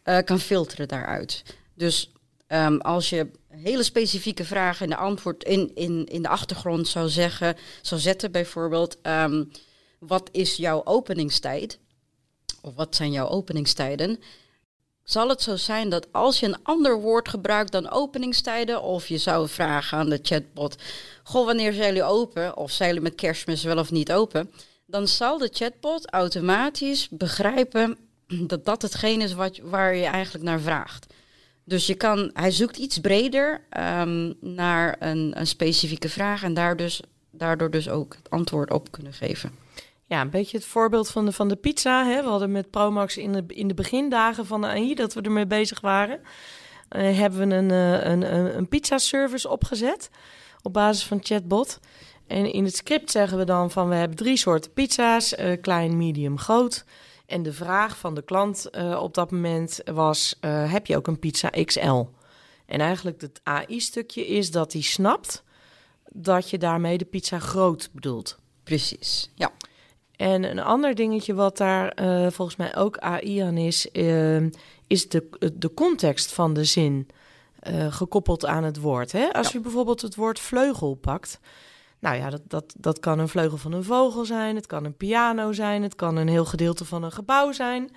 uh, 0.06 0.18
kan 0.26 0.40
filteren 0.40 0.88
daaruit. 0.88 1.44
Dus 1.74 2.12
um, 2.48 2.82
als 2.82 3.10
je 3.10 3.32
hele 3.48 3.84
specifieke 3.84 4.46
vragen 4.46 4.84
in 4.84 4.90
de 4.90 4.98
antwoord 4.98 5.44
in, 5.44 5.72
in, 5.76 6.06
in 6.06 6.22
de 6.22 6.28
achtergrond 6.28 6.88
zou 6.88 7.10
zeggen, 7.10 7.56
zou 7.82 8.02
zetten, 8.02 8.32
bijvoorbeeld, 8.32 8.98
um, 9.04 9.52
wat 10.00 10.30
is 10.32 10.56
jouw 10.56 10.86
openingstijd? 10.86 11.80
Of 12.62 12.76
wat 12.76 12.96
zijn 12.96 13.12
jouw 13.12 13.28
openingstijden? 13.28 14.20
Zal 15.12 15.30
het 15.30 15.42
zo 15.42 15.56
zijn 15.56 15.90
dat 15.90 16.08
als 16.12 16.40
je 16.40 16.46
een 16.46 16.64
ander 16.64 17.00
woord 17.00 17.30
gebruikt 17.30 17.72
dan 17.72 17.90
openingstijden, 17.90 18.82
of 18.82 19.08
je 19.08 19.18
zou 19.18 19.48
vragen 19.48 19.98
aan 19.98 20.10
de 20.10 20.20
chatbot, 20.22 20.76
goh, 21.24 21.46
wanneer 21.46 21.74
zijn 21.74 21.88
jullie 21.88 22.04
open? 22.04 22.58
Of 22.58 22.72
zijn 22.72 22.90
jullie 22.90 23.04
met 23.04 23.16
kerstmis 23.16 23.64
wel 23.64 23.78
of 23.78 23.92
niet 23.92 24.12
open? 24.12 24.52
Dan 24.86 25.08
zal 25.08 25.38
de 25.38 25.50
chatbot 25.54 26.12
automatisch 26.12 27.08
begrijpen 27.10 27.98
dat 28.28 28.66
dat 28.66 28.82
hetgeen 28.82 29.22
is 29.22 29.34
wat, 29.34 29.60
waar 29.64 29.96
je 29.96 30.06
eigenlijk 30.06 30.44
naar 30.44 30.60
vraagt. 30.60 31.14
Dus 31.64 31.88
je 31.88 31.96
kan, 31.96 32.30
hij 32.34 32.52
zoekt 32.52 32.78
iets 32.78 33.00
breder 33.00 33.62
um, 33.80 34.34
naar 34.42 34.96
een, 35.00 35.40
een 35.40 35.48
specifieke 35.48 36.10
vraag 36.10 36.44
en 36.44 36.54
daar 36.54 36.76
dus, 36.76 37.02
daardoor 37.32 37.72
dus 37.72 37.90
ook 37.90 38.16
het 38.16 38.30
antwoord 38.30 38.72
op 38.72 38.92
kunnen 38.92 39.14
geven. 39.14 39.52
Ja, 40.10 40.22
een 40.22 40.30
beetje 40.30 40.58
het 40.58 40.66
voorbeeld 40.66 41.10
van 41.10 41.26
de, 41.26 41.32
van 41.32 41.48
de 41.48 41.56
pizza. 41.56 42.06
Hè? 42.06 42.22
We 42.24 42.30
hadden 42.30 42.52
met 42.52 42.70
Promax 42.70 43.18
in 43.18 43.32
de, 43.32 43.44
in 43.48 43.68
de 43.68 43.74
begindagen 43.74 44.46
van 44.46 44.62
de 44.62 44.68
AI 44.68 44.96
dat 44.96 45.14
we 45.14 45.22
ermee 45.22 45.48
bezig 45.48 45.82
waren. 45.82 46.22
eh, 46.90 47.18
hebben 47.18 47.48
we 47.48 47.56
een, 47.56 47.70
uh, 47.70 48.04
een, 48.04 48.56
een, 48.58 48.68
pizza-service 48.68 49.50
opgezet 49.50 50.10
op 50.62 50.74
basis 50.74 51.06
van 51.06 51.20
chatbot. 51.22 51.80
En 52.28 52.54
in 52.54 52.64
het 52.64 52.76
script 52.76 53.12
zeggen 53.12 53.38
we 53.38 53.44
dan 53.44 53.72
van 53.72 53.90
we 53.90 53.96
hebben 53.96 54.18
drie 54.18 54.38
soorten 54.38 54.74
pizza's, 54.74 55.34
uh, 55.34 55.62
klein, 55.62 55.98
medium, 55.98 56.38
groot. 56.38 56.86
En 57.26 57.44
de 57.44 57.54
vraag 57.54 57.98
van 57.98 58.16
de 58.16 58.22
klant 58.22 58.70
op 59.00 59.14
dat 59.14 59.32
moment 59.32 59.82
was: 59.86 60.36
heb 60.42 60.86
je 60.86 60.98
ook 60.98 61.08
een 61.08 61.20
pizza 61.20 61.50
XL? 61.50 62.06
En 62.66 62.80
eigenlijk 62.80 63.22
het 63.22 63.40
AI-stukje 63.44 64.28
is 64.28 64.52
dat 64.52 64.74
hij 64.74 64.82
snapt 64.82 65.44
dat 66.12 66.50
je 66.50 66.58
daarmee 66.58 66.98
de 66.98 67.06
pizza 67.06 67.40
groot 67.40 67.90
bedoelt. 67.94 68.38
Precies, 68.64 69.32
ja. 69.36 69.52
En 70.20 70.44
een 70.44 70.60
ander 70.60 70.96
dingetje 70.96 71.34
wat 71.34 71.58
daar 71.58 72.02
uh, 72.02 72.28
volgens 72.32 72.58
mij 72.58 72.76
ook 72.76 72.98
AI 72.98 73.40
aan 73.40 73.58
is, 73.58 73.90
uh, 73.94 74.42
is 74.88 75.10
de, 75.10 75.54
de 75.54 75.74
context 75.74 76.34
van 76.34 76.54
de 76.54 76.64
zin 76.64 77.08
uh, 77.68 77.94
gekoppeld 77.94 78.46
aan 78.46 78.64
het 78.64 78.80
woord. 78.80 79.12
Hè? 79.12 79.34
Als 79.34 79.48
ja. 79.48 79.54
je 79.54 79.60
bijvoorbeeld 79.60 80.02
het 80.02 80.16
woord 80.16 80.40
vleugel 80.40 80.96
pakt. 80.96 81.40
Nou 82.00 82.16
ja, 82.16 82.30
dat, 82.30 82.42
dat, 82.48 82.76
dat 82.78 83.00
kan 83.00 83.20
een 83.20 83.28
vleugel 83.28 83.58
van 83.58 83.72
een 83.72 83.84
vogel 83.84 84.26
zijn, 84.26 84.56
het 84.56 84.68
kan 84.68 84.86
een 84.86 84.98
piano 84.98 85.52
zijn, 85.52 85.84
het 85.84 85.96
kan 85.96 86.16
een 86.16 86.28
heel 86.28 86.46
gedeelte 86.46 86.86
van 86.86 87.04
een 87.04 87.12
gebouw 87.12 87.52
zijn. 87.52 87.90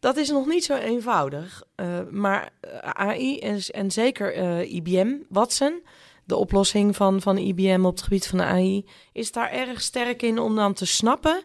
Dat 0.00 0.16
is 0.16 0.30
nog 0.30 0.46
niet 0.46 0.64
zo 0.64 0.74
eenvoudig. 0.74 1.62
maar 2.10 2.50
AI 2.80 3.38
en, 3.38 3.60
en 3.70 3.90
zeker 3.90 4.62
IBM, 4.64 5.14
Watson, 5.28 5.82
de 6.26 6.36
oplossing 6.36 6.96
van, 6.96 7.20
van 7.20 7.38
IBM 7.38 7.84
op 7.84 7.94
het 7.94 8.02
gebied 8.02 8.26
van 8.26 8.38
de 8.38 8.44
AI, 8.44 8.84
is 9.12 9.32
daar 9.32 9.50
erg 9.50 9.80
sterk 9.80 10.22
in 10.22 10.38
om 10.38 10.56
dan 10.56 10.74
te 10.74 10.86
snappen 10.86 11.42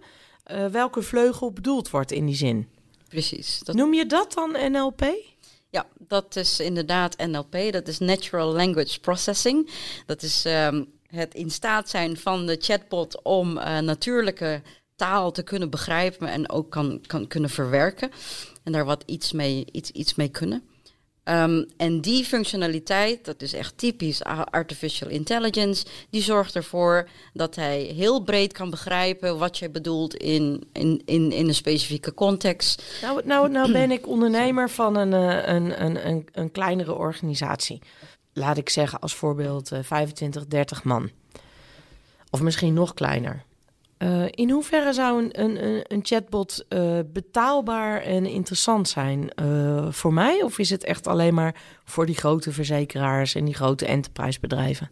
uh, 0.51 0.65
welke 0.65 1.01
vleugel 1.01 1.51
bedoeld 1.51 1.89
wordt 1.89 2.11
in 2.11 2.25
die 2.25 2.35
zin. 2.35 2.69
Precies. 3.07 3.59
Dat... 3.59 3.75
Noem 3.75 3.93
je 3.93 4.05
dat 4.05 4.33
dan 4.33 4.71
NLP? 4.71 5.05
Ja, 5.69 5.87
dat 5.97 6.35
is 6.35 6.59
inderdaad 6.59 7.17
NLP. 7.17 7.71
Dat 7.71 7.87
is 7.87 7.99
Natural 7.99 8.53
Language 8.53 8.99
Processing. 8.99 9.69
Dat 10.05 10.21
is 10.21 10.45
um, 10.45 10.91
het 11.07 11.33
in 11.33 11.49
staat 11.49 11.89
zijn 11.89 12.17
van 12.17 12.45
de 12.45 12.57
chatbot 12.59 13.21
om 13.23 13.57
uh, 13.57 13.79
natuurlijke 13.79 14.61
taal 14.95 15.31
te 15.31 15.43
kunnen 15.43 15.69
begrijpen 15.69 16.27
en 16.27 16.49
ook 16.49 16.71
kan, 16.71 17.01
kan 17.07 17.27
kunnen 17.27 17.49
verwerken. 17.49 18.11
En 18.63 18.71
daar 18.71 18.85
wat 18.85 19.03
iets 19.05 19.31
mee, 19.31 19.65
iets, 19.71 19.91
iets 19.91 20.15
mee 20.15 20.29
kunnen. 20.29 20.63
Um, 21.23 21.65
en 21.77 22.01
die 22.01 22.25
functionaliteit, 22.25 23.25
dat 23.25 23.41
is 23.41 23.53
echt 23.53 23.77
typisch 23.77 24.23
artificial 24.23 25.09
intelligence, 25.09 25.85
die 26.09 26.21
zorgt 26.21 26.55
ervoor 26.55 27.09
dat 27.33 27.55
hij 27.55 27.81
heel 27.81 28.23
breed 28.23 28.53
kan 28.53 28.69
begrijpen 28.69 29.37
wat 29.37 29.57
je 29.57 29.69
bedoelt 29.69 30.15
in, 30.15 30.63
in, 30.73 31.01
in, 31.05 31.31
in 31.31 31.47
een 31.47 31.55
specifieke 31.55 32.13
context. 32.13 32.83
Nou, 33.01 33.21
nou, 33.25 33.49
nou 33.49 33.71
ben 33.81 33.91
ik 33.91 34.07
ondernemer 34.07 34.69
van 34.69 34.95
een, 34.95 35.13
eh, 35.13 35.53
een, 35.53 35.83
een, 35.83 36.07
een, 36.07 36.27
een 36.31 36.51
kleinere 36.51 36.95
organisatie. 36.95 37.81
Laat 38.33 38.57
ik 38.57 38.69
zeggen 38.69 38.99
als 38.99 39.15
voorbeeld 39.15 39.71
uh, 39.71 39.79
25, 39.81 40.47
30 40.47 40.83
man. 40.83 41.09
Of 42.29 42.41
misschien 42.41 42.73
nog 42.73 42.93
kleiner. 42.93 43.43
Uh, 44.03 44.25
in 44.29 44.49
hoeverre 44.49 44.93
zou 44.93 45.23
een, 45.23 45.41
een, 45.41 45.83
een 45.87 45.99
chatbot 46.03 46.65
uh, 46.69 46.99
betaalbaar 47.05 48.01
en 48.01 48.25
interessant 48.25 48.89
zijn 48.89 49.31
uh, 49.41 49.91
voor 49.91 50.13
mij? 50.13 50.41
Of 50.43 50.59
is 50.59 50.69
het 50.69 50.83
echt 50.83 51.07
alleen 51.07 51.33
maar 51.33 51.55
voor 51.83 52.05
die 52.05 52.15
grote 52.15 52.51
verzekeraars 52.51 53.35
en 53.35 53.45
die 53.45 53.53
grote 53.53 53.85
enterprise-bedrijven? 53.85 54.91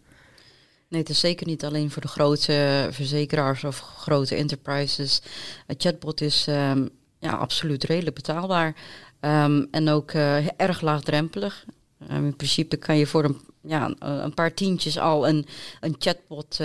Nee, 0.88 1.02
het 1.02 1.10
is 1.10 1.20
zeker 1.20 1.48
niet 1.48 1.66
alleen 1.66 1.92
voor 1.92 2.02
de 2.02 2.08
grote 2.08 2.88
verzekeraars 2.92 3.64
of 3.64 3.80
grote 3.80 4.36
enterprises. 4.36 5.22
Een 5.68 5.76
chatbot 5.78 6.22
is 6.22 6.46
um, 6.50 6.90
ja, 7.20 7.32
absoluut 7.32 7.84
redelijk 7.84 8.16
betaalbaar 8.16 8.76
um, 9.22 9.68
en 9.72 9.90
ook 9.90 10.12
erg 10.58 10.82
laagdrempelig. 10.82 11.66
Um, 12.12 12.26
in 12.26 12.36
principe 12.36 12.78
kan 12.78 12.98
je 12.98 13.08
voor 13.08 13.24
een, 13.24 13.42
ja, 13.62 13.94
een 14.00 14.34
paar 14.34 14.54
tientjes 14.54 15.00
al 15.00 15.28
een, 15.28 15.46
een 15.80 15.96
chatbot 16.00 16.58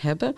hebben. 0.00 0.36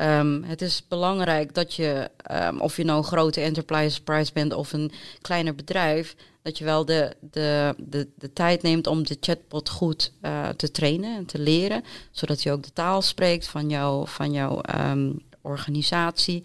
Um, 0.00 0.42
het 0.42 0.62
is 0.62 0.82
belangrijk 0.88 1.54
dat 1.54 1.74
je, 1.74 2.10
um, 2.30 2.60
of 2.60 2.76
je 2.76 2.84
nou 2.84 2.98
een 2.98 3.04
grote 3.04 3.40
enterprise 3.40 4.02
price 4.02 4.32
bent 4.32 4.54
of 4.54 4.72
een 4.72 4.92
kleiner 5.20 5.54
bedrijf, 5.54 6.16
dat 6.42 6.58
je 6.58 6.64
wel 6.64 6.84
de, 6.84 7.16
de, 7.20 7.74
de, 7.78 8.08
de 8.14 8.32
tijd 8.32 8.62
neemt 8.62 8.86
om 8.86 9.06
de 9.06 9.16
chatbot 9.20 9.68
goed 9.68 10.12
uh, 10.22 10.48
te 10.48 10.70
trainen 10.70 11.16
en 11.16 11.26
te 11.26 11.38
leren, 11.38 11.84
zodat 12.10 12.42
hij 12.42 12.52
ook 12.52 12.62
de 12.62 12.72
taal 12.72 13.02
spreekt 13.02 13.48
van, 13.48 13.68
jou, 13.68 14.08
van 14.08 14.32
jouw 14.32 14.60
um, 14.90 15.22
organisatie. 15.40 16.42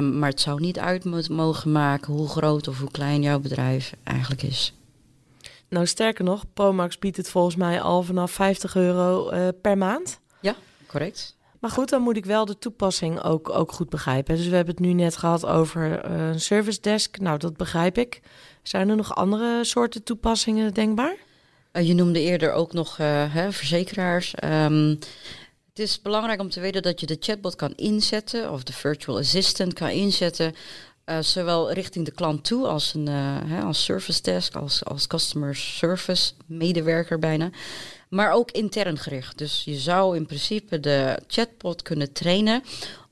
maar 0.00 0.30
het 0.30 0.40
zou 0.40 0.60
niet 0.60 0.78
uit 0.78 1.28
mogen 1.28 1.72
maken 1.72 2.12
hoe 2.12 2.28
groot 2.28 2.68
of 2.68 2.78
hoe 2.78 2.90
klein 2.90 3.22
jouw 3.22 3.38
bedrijf 3.38 3.94
eigenlijk 4.04 4.42
is. 4.42 4.72
Nou, 5.68 5.86
sterker 5.86 6.24
nog, 6.24 6.44
Promax 6.54 6.98
biedt 6.98 7.16
het 7.16 7.30
volgens 7.30 7.56
mij 7.56 7.80
al 7.80 8.02
vanaf 8.02 8.30
50 8.30 8.76
euro 8.76 9.32
uh, 9.32 9.48
per 9.60 9.78
maand. 9.78 10.20
Ja, 10.40 10.54
correct. 10.86 11.36
Maar 11.64 11.72
goed, 11.72 11.88
dan 11.88 12.02
moet 12.02 12.16
ik 12.16 12.24
wel 12.24 12.44
de 12.44 12.58
toepassing 12.58 13.22
ook, 13.22 13.48
ook 13.48 13.72
goed 13.72 13.88
begrijpen. 13.88 14.36
Dus 14.36 14.48
we 14.48 14.56
hebben 14.56 14.74
het 14.74 14.84
nu 14.84 14.92
net 14.92 15.16
gehad 15.16 15.46
over 15.46 16.10
uh, 16.10 16.28
een 16.28 16.40
service 16.40 16.80
desk. 16.80 17.18
Nou, 17.18 17.38
dat 17.38 17.56
begrijp 17.56 17.98
ik. 17.98 18.20
Zijn 18.62 18.88
er 18.88 18.96
nog 18.96 19.14
andere 19.14 19.64
soorten 19.64 20.02
toepassingen 20.02 20.74
denkbaar? 20.74 21.16
Uh, 21.72 21.86
je 21.86 21.94
noemde 21.94 22.20
eerder 22.20 22.52
ook 22.52 22.72
nog 22.72 22.98
uh, 22.98 23.34
hè, 23.34 23.52
verzekeraars. 23.52 24.34
Um, 24.44 24.88
het 25.68 25.78
is 25.78 26.02
belangrijk 26.02 26.40
om 26.40 26.50
te 26.50 26.60
weten 26.60 26.82
dat 26.82 27.00
je 27.00 27.06
de 27.06 27.16
chatbot 27.20 27.56
kan 27.56 27.72
inzetten, 27.76 28.52
of 28.52 28.62
de 28.62 28.72
virtual 28.72 29.18
assistant 29.18 29.72
kan 29.72 29.88
inzetten, 29.88 30.54
zowel 31.20 31.72
richting 31.72 32.04
de 32.04 32.12
klant 32.12 32.44
toe 32.44 32.66
als 32.66 32.94
een 32.94 33.06
hè, 33.46 33.62
als 33.62 33.84
service 33.84 34.22
desk, 34.22 34.54
als, 34.54 34.84
als 34.84 35.06
customer 35.06 35.56
service 35.56 36.32
medewerker 36.46 37.18
bijna 37.18 37.50
maar 38.14 38.32
ook 38.32 38.50
intern 38.50 38.98
gericht. 38.98 39.38
Dus 39.38 39.62
je 39.64 39.74
zou 39.74 40.16
in 40.16 40.26
principe 40.26 40.80
de 40.80 41.18
chatbot 41.26 41.82
kunnen 41.82 42.12
trainen 42.12 42.62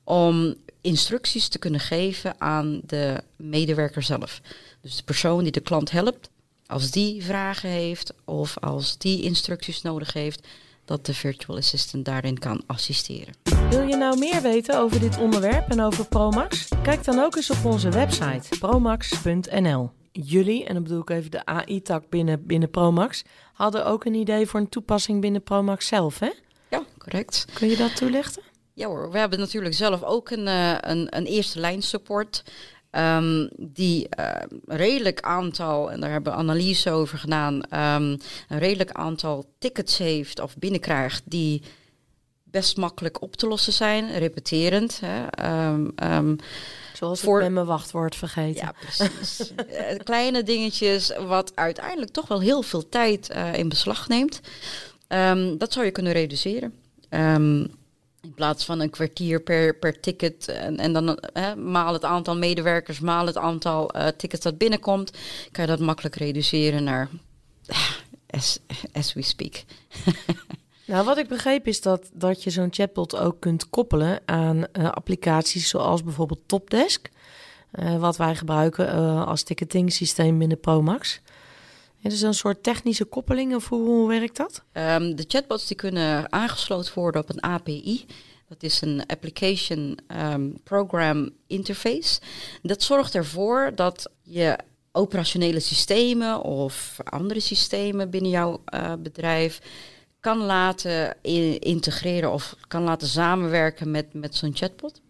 om 0.03 0.55
instructies 0.81 1.47
te 1.47 1.59
kunnen 1.59 1.79
geven 1.79 2.41
aan 2.41 2.81
de 2.85 3.23
medewerker 3.35 4.03
zelf. 4.03 4.41
Dus 4.81 4.95
de 4.95 5.03
persoon 5.03 5.43
die 5.43 5.51
de 5.51 5.59
klant 5.59 5.91
helpt, 5.91 6.29
als 6.65 6.91
die 6.91 7.23
vragen 7.23 7.69
heeft 7.69 8.13
of 8.25 8.57
als 8.59 8.97
die 8.97 9.21
instructies 9.21 9.81
nodig 9.81 10.13
heeft, 10.13 10.47
dat 10.85 11.05
de 11.05 11.13
virtual 11.13 11.57
assistant 11.57 12.05
daarin 12.05 12.39
kan 12.39 12.63
assisteren. 12.67 13.33
Wil 13.69 13.87
je 13.87 13.95
nou 13.95 14.17
meer 14.17 14.41
weten 14.41 14.79
over 14.79 14.99
dit 14.99 15.17
onderwerp 15.17 15.69
en 15.69 15.81
over 15.81 16.07
Promax? 16.07 16.67
Kijk 16.83 17.03
dan 17.03 17.19
ook 17.19 17.35
eens 17.35 17.49
op 17.49 17.65
onze 17.65 17.89
website 17.89 18.57
promax.nl 18.59 19.89
jullie, 20.13 20.65
en 20.65 20.73
dan 20.73 20.83
bedoel 20.83 21.01
ik 21.01 21.09
even 21.09 21.31
de 21.31 21.45
AI-tak 21.45 22.09
binnen, 22.09 22.45
binnen 22.45 22.69
Promax, 22.69 23.23
hadden 23.53 23.85
ook 23.85 24.05
een 24.05 24.13
idee 24.13 24.45
voor 24.45 24.59
een 24.59 24.69
toepassing 24.69 25.21
binnen 25.21 25.43
Promax 25.43 25.87
zelf, 25.87 26.19
hè? 26.19 26.29
Ja, 26.69 26.83
correct. 26.97 27.45
Kun 27.53 27.67
je 27.67 27.77
dat 27.77 27.95
toelichten? 27.95 28.43
Ja 28.73 28.87
hoor, 28.87 29.11
we 29.11 29.17
hebben 29.17 29.39
natuurlijk 29.39 29.75
zelf 29.75 30.03
ook 30.03 30.29
een, 30.29 30.47
uh, 30.47 30.75
een, 30.79 31.17
een 31.17 31.25
eerste 31.25 31.59
lijn 31.59 31.81
support. 31.81 32.43
Um, 32.91 33.49
die 33.57 34.07
uh, 34.19 34.31
een 34.65 34.77
redelijk 34.77 35.21
aantal, 35.21 35.91
en 35.91 35.99
daar 35.99 36.11
hebben 36.11 36.33
we 36.33 36.39
analyse 36.39 36.91
over 36.91 37.17
gedaan, 37.17 37.53
um, 37.53 38.19
een 38.47 38.59
redelijk 38.59 38.91
aantal 38.91 39.45
tickets 39.59 39.97
heeft 39.97 40.39
of 40.39 40.57
binnenkrijgt 40.57 41.21
die 41.25 41.61
best 42.53 42.77
makkelijk 42.77 43.21
op 43.21 43.35
te 43.35 43.47
lossen 43.47 43.73
zijn, 43.73 44.17
repeterend. 44.17 45.01
Hè. 45.05 45.25
Um, 46.17 46.35
Zoals 46.93 47.19
voor... 47.19 47.41
ik 47.41 47.51
mijn 47.51 47.65
wachtwoord 47.65 48.15
vergeten. 48.15 48.65
Ja, 48.65 48.73
precies. 48.79 49.51
uh, 49.51 49.97
kleine 50.03 50.43
dingetjes 50.43 51.11
wat 51.27 51.51
uiteindelijk 51.55 52.11
toch 52.11 52.27
wel 52.27 52.41
heel 52.41 52.61
veel 52.61 52.89
tijd 52.89 53.29
uh, 53.35 53.53
in 53.53 53.69
beslag 53.69 54.07
neemt. 54.07 54.39
Um, 55.07 55.57
dat 55.57 55.73
zou 55.73 55.85
je 55.85 55.91
kunnen 55.91 56.13
reduceren. 56.13 56.73
In 58.21 58.33
plaats 58.35 58.65
van 58.65 58.79
een 58.79 58.89
kwartier 58.89 59.41
per, 59.41 59.75
per 59.75 59.99
ticket 59.99 60.47
en, 60.47 60.77
en 60.77 60.93
dan 60.93 61.19
maal 61.57 61.93
het 61.93 62.03
aantal 62.03 62.37
medewerkers, 62.37 62.99
maal 62.99 63.25
het 63.25 63.37
aantal 63.37 63.91
tickets 64.17 64.43
dat 64.43 64.57
binnenkomt, 64.57 65.11
kan 65.51 65.63
je 65.63 65.69
dat 65.69 65.79
makkelijk 65.79 66.15
reduceren 66.15 66.83
naar 66.83 67.09
as, 68.29 68.59
as 68.91 69.13
we 69.13 69.21
speak. 69.21 69.63
Nou, 70.85 71.05
wat 71.05 71.17
ik 71.17 71.27
begreep 71.27 71.67
is 71.67 71.81
dat, 71.81 72.09
dat 72.13 72.43
je 72.43 72.49
zo'n 72.49 72.73
chatbot 72.73 73.15
ook 73.15 73.39
kunt 73.39 73.69
koppelen 73.69 74.19
aan 74.25 74.57
uh, 74.57 74.91
applicaties 74.91 75.69
zoals 75.69 76.03
bijvoorbeeld 76.03 76.41
Topdesk. 76.45 77.09
Uh, 77.79 77.99
wat 77.99 78.17
wij 78.17 78.35
gebruiken 78.35 78.95
uh, 78.95 79.27
als 79.27 79.43
ticketing 79.43 79.93
systeem 79.93 80.37
binnen 80.37 80.59
Promax. 80.59 81.21
Het 82.01 82.11
is 82.11 82.21
een 82.21 82.33
soort 82.33 82.63
technische 82.63 83.05
koppeling 83.05 83.55
of 83.55 83.69
hoe, 83.69 84.07
werkt 84.07 84.37
dat? 84.37 84.63
Um, 84.73 85.15
de 85.15 85.25
chatbots 85.27 85.67
die 85.67 85.77
kunnen 85.77 86.31
aangesloten 86.31 86.93
worden 86.93 87.21
op 87.21 87.29
een 87.29 87.43
API. 87.43 88.05
Dat 88.47 88.63
is 88.63 88.81
een 88.81 89.05
Application 89.05 89.97
um, 90.07 90.57
Program 90.63 91.29
Interface. 91.47 92.19
Dat 92.61 92.81
zorgt 92.81 93.15
ervoor 93.15 93.71
dat 93.75 94.09
je 94.21 94.57
operationele 94.91 95.59
systemen 95.59 96.41
of 96.41 96.97
andere 97.03 97.39
systemen 97.39 98.09
binnen 98.09 98.31
jouw 98.31 98.63
bedrijf 98.99 99.59
kan 100.23 100.37
laten 100.37 101.21
integreren 101.59 102.31
of 102.31 102.55
kan 102.67 102.83
laten 102.83 103.07
samenwerken 103.07 103.91
met, 103.91 104.13
met 104.13 104.35
zo'n 104.35 104.55
chatbot. 104.55 105.01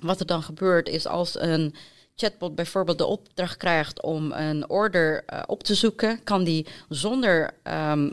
Wat 0.00 0.20
er 0.20 0.26
dan 0.26 0.42
gebeurt 0.42 0.88
is 0.88 1.06
als 1.06 1.40
een 1.40 1.74
chatbot 2.14 2.54
bijvoorbeeld 2.54 2.98
de 2.98 3.06
opdracht 3.06 3.56
krijgt 3.56 4.02
om 4.02 4.32
een 4.32 4.68
order 4.68 5.24
uh, 5.32 5.42
op 5.46 5.62
te 5.62 5.74
zoeken, 5.74 6.24
kan 6.24 6.44
die 6.44 6.66
zonder 6.88 7.50
um, 7.64 8.12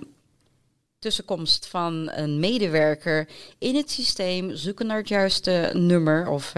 tussenkomst 1.00 1.68
van 1.68 2.12
een 2.12 2.40
medewerker 2.40 3.30
in 3.58 3.76
het 3.76 3.92
systeem 3.92 4.56
zoeken 4.56 4.88
naar 4.88 4.98
het 4.98 5.08
juiste 5.08 5.72
nummer 5.74 6.30
of 6.30 6.54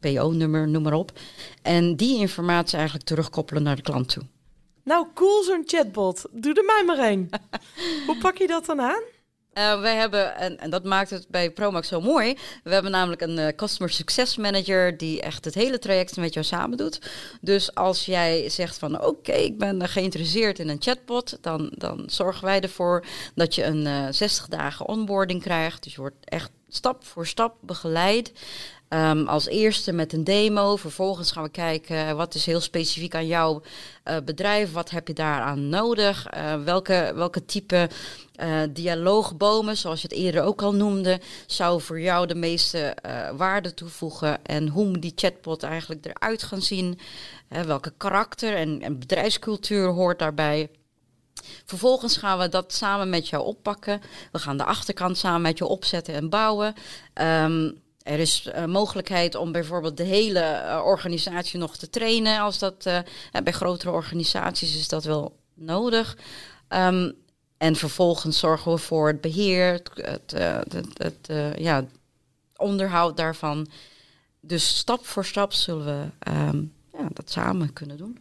PO-nummer, 0.00 0.68
noem 0.68 0.82
maar 0.82 0.92
op. 0.92 1.18
En 1.62 1.96
die 1.96 2.18
informatie 2.18 2.76
eigenlijk 2.76 3.06
terugkoppelen 3.06 3.62
naar 3.62 3.76
de 3.76 3.82
klant 3.82 4.08
toe. 4.08 4.22
Nou, 4.88 5.06
cool 5.14 5.42
zo'n 5.42 5.62
chatbot. 5.66 6.24
Doe 6.30 6.54
er 6.54 6.64
mij 6.64 6.82
maar 6.86 6.98
één. 6.98 7.28
Hoe 8.06 8.18
pak 8.18 8.36
je 8.36 8.46
dat 8.46 8.66
dan 8.66 8.80
aan? 8.80 9.02
Uh, 9.54 9.80
wij 9.80 9.94
hebben, 9.94 10.36
en, 10.36 10.58
en, 10.58 10.70
dat 10.70 10.84
maakt 10.84 11.10
het 11.10 11.28
bij 11.28 11.50
Promax 11.50 11.88
zo 11.88 12.00
mooi. 12.00 12.36
We 12.64 12.72
hebben 12.72 12.90
namelijk 12.90 13.20
een 13.20 13.38
uh, 13.38 13.48
Customer 13.56 13.92
Success 13.92 14.36
Manager 14.36 14.96
die 14.96 15.22
echt 15.22 15.44
het 15.44 15.54
hele 15.54 15.78
traject 15.78 16.16
met 16.16 16.34
jou 16.34 16.46
samen 16.46 16.76
doet. 16.76 17.00
Dus 17.40 17.74
als 17.74 18.06
jij 18.06 18.48
zegt 18.48 18.78
van 18.78 19.04
oké, 19.04 19.32
ik 19.32 19.58
ben 19.58 19.88
geïnteresseerd 19.88 20.58
in 20.58 20.68
een 20.68 20.82
chatbot, 20.82 21.38
dan, 21.40 21.72
dan 21.74 22.02
zorgen 22.06 22.44
wij 22.44 22.60
ervoor 22.60 23.04
dat 23.34 23.54
je 23.54 23.64
een 23.64 23.84
uh, 23.84 24.06
eh, 24.06 24.14
60 24.14 24.48
dagen 24.48 24.86
onboarding 24.86 25.42
krijgt. 25.42 25.82
Dus 25.82 25.94
je 25.94 26.00
wordt 26.00 26.24
echt 26.24 26.50
stap 26.68 27.04
voor 27.04 27.26
stap 27.26 27.56
begeleid. 27.60 28.32
Um, 28.90 29.26
als 29.26 29.46
eerste 29.46 29.92
met 29.92 30.12
een 30.12 30.24
demo. 30.24 30.76
Vervolgens 30.76 31.32
gaan 31.32 31.42
we 31.42 31.48
kijken 31.48 32.16
wat 32.16 32.34
is 32.34 32.46
heel 32.46 32.60
specifiek 32.60 33.14
aan 33.14 33.26
jouw 33.26 33.62
uh, 34.04 34.16
bedrijf. 34.24 34.72
Wat 34.72 34.90
heb 34.90 35.08
je 35.08 35.14
daaraan 35.14 35.68
nodig? 35.68 36.26
Uh, 36.34 36.62
welke, 36.64 37.12
welke 37.14 37.44
type 37.44 37.88
uh, 38.42 38.60
dialoogbomen, 38.70 39.76
zoals 39.76 40.02
je 40.02 40.08
het 40.08 40.16
eerder 40.16 40.42
ook 40.42 40.62
al 40.62 40.74
noemde, 40.74 41.20
zou 41.46 41.80
voor 41.80 42.00
jou 42.00 42.26
de 42.26 42.34
meeste 42.34 42.96
waarde 43.36 43.74
toevoegen? 43.74 44.44
En 44.44 44.68
hoe 44.68 44.84
moet 44.84 45.02
die 45.02 45.12
chatbot 45.14 45.62
eigenlijk 45.62 46.06
eruit 46.06 46.42
gaan 46.42 46.62
zien? 46.62 46.98
welke 47.48 47.92
karakter 47.96 48.54
en, 48.54 48.82
en 48.82 48.98
bedrijfscultuur 48.98 49.88
hoort 49.88 50.18
daarbij? 50.18 50.70
Vervolgens 51.64 52.16
gaan 52.16 52.38
we 52.38 52.48
dat 52.48 52.72
samen 52.72 53.10
met 53.10 53.28
jou 53.28 53.44
oppakken. 53.44 54.00
We 54.32 54.38
gaan 54.38 54.56
de 54.56 54.64
achterkant 54.64 55.18
samen 55.18 55.42
met 55.42 55.58
je 55.58 55.66
opzetten 55.66 56.14
en 56.14 56.28
bouwen. 56.28 56.74
Um, 57.14 57.86
er 58.08 58.18
is 58.18 58.46
uh, 58.46 58.64
mogelijkheid 58.64 59.34
om 59.34 59.52
bijvoorbeeld 59.52 59.96
de 59.96 60.04
hele 60.04 60.40
uh, 60.40 60.82
organisatie 60.84 61.58
nog 61.58 61.76
te 61.76 61.90
trainen. 61.90 62.40
Als 62.40 62.58
dat 62.58 62.86
uh, 62.86 62.98
bij 63.44 63.52
grotere 63.52 63.90
organisaties 63.90 64.76
is 64.76 64.88
dat 64.88 65.04
wel 65.04 65.36
nodig. 65.54 66.16
Um, 66.68 67.12
en 67.56 67.76
vervolgens 67.76 68.38
zorgen 68.38 68.72
we 68.72 68.78
voor 68.78 69.06
het 69.06 69.20
beheer, 69.20 69.72
het, 69.72 69.90
het, 70.32 70.72
het, 70.72 70.98
het 70.98 71.58
ja, 71.58 71.84
onderhoud 72.56 73.16
daarvan. 73.16 73.68
Dus 74.40 74.76
stap 74.76 75.06
voor 75.06 75.24
stap 75.24 75.52
zullen 75.52 75.86
we 75.86 76.30
um, 76.32 76.72
ja, 76.92 77.08
dat 77.12 77.30
samen 77.30 77.72
kunnen 77.72 77.96
doen. 77.96 78.18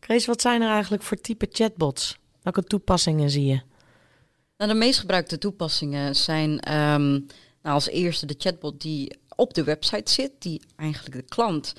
Chris, 0.00 0.26
wat 0.26 0.40
zijn 0.40 0.62
er 0.62 0.70
eigenlijk 0.70 1.02
voor 1.02 1.20
type 1.20 1.48
chatbots? 1.50 2.18
Welke 2.42 2.62
toepassingen 2.62 3.30
zie 3.30 3.46
je? 3.46 3.60
Nou, 4.56 4.72
de 4.72 4.78
meest 4.78 4.98
gebruikte 4.98 5.38
toepassingen 5.38 6.16
zijn 6.16 6.50
um, 6.74 7.26
nou, 7.62 7.74
als 7.74 7.88
eerste 7.88 8.26
de 8.26 8.34
chatbot 8.38 8.80
die 8.80 9.18
op 9.38 9.54
de 9.54 9.64
website 9.64 10.12
zit, 10.12 10.32
die 10.38 10.62
eigenlijk 10.76 11.14
de 11.14 11.34
klant 11.34 11.72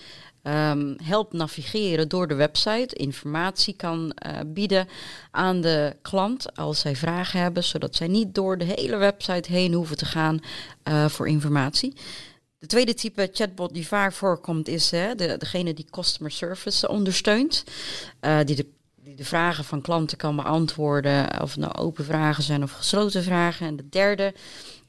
um, 0.44 0.96
helpt 1.04 1.34
navigeren 1.34 2.10
door 2.10 2.28
de 2.28 2.36
website, 2.36 2.96
informatie 2.96 3.74
kan 3.74 4.16
uh, 4.26 4.40
bieden 4.46 4.88
aan 5.32 5.62
de 5.62 5.96
klant 6.02 6.56
als 6.56 6.80
zij 6.80 6.96
vragen 6.96 7.40
hebben, 7.40 7.64
zodat 7.64 7.96
zij 7.96 8.08
niet 8.08 8.36
door 8.36 8.58
de 8.58 8.66
hele 8.66 8.98
website 8.98 9.52
heen 9.52 9.74
hoeven 9.74 9.98
te 9.98 10.06
gaan 10.06 10.40
uh, 10.88 11.10
voor 11.10 11.28
informatie. 11.28 11.94
De 12.60 12.68
tweede 12.68 12.94
type 12.94 13.30
chatbot 13.34 13.74
die 13.74 13.88
vaak 13.88 14.14
voorkomt 14.14 14.68
is 14.68 14.92
hè, 14.92 15.16
de, 15.16 15.38
degene 15.38 15.74
die 15.74 15.88
customer 15.92 16.32
service 16.32 16.90
ondersteunt, 16.90 17.64
uh, 18.22 18.40
die 18.46 18.56
de 18.56 18.66
die 19.10 19.18
de 19.18 19.26
vragen 19.26 19.64
van 19.64 19.82
klanten 19.82 20.18
kan 20.18 20.36
beantwoorden, 20.36 21.42
of 21.42 21.50
het 21.50 21.60
nou 21.60 21.74
open 21.76 22.06
vragen 22.06 22.44
zijn 22.44 22.64
of 22.64 22.72
gesloten 22.72 23.24
vragen. 23.24 23.68
En 23.68 23.76
de 23.76 23.90
derde 23.90 24.34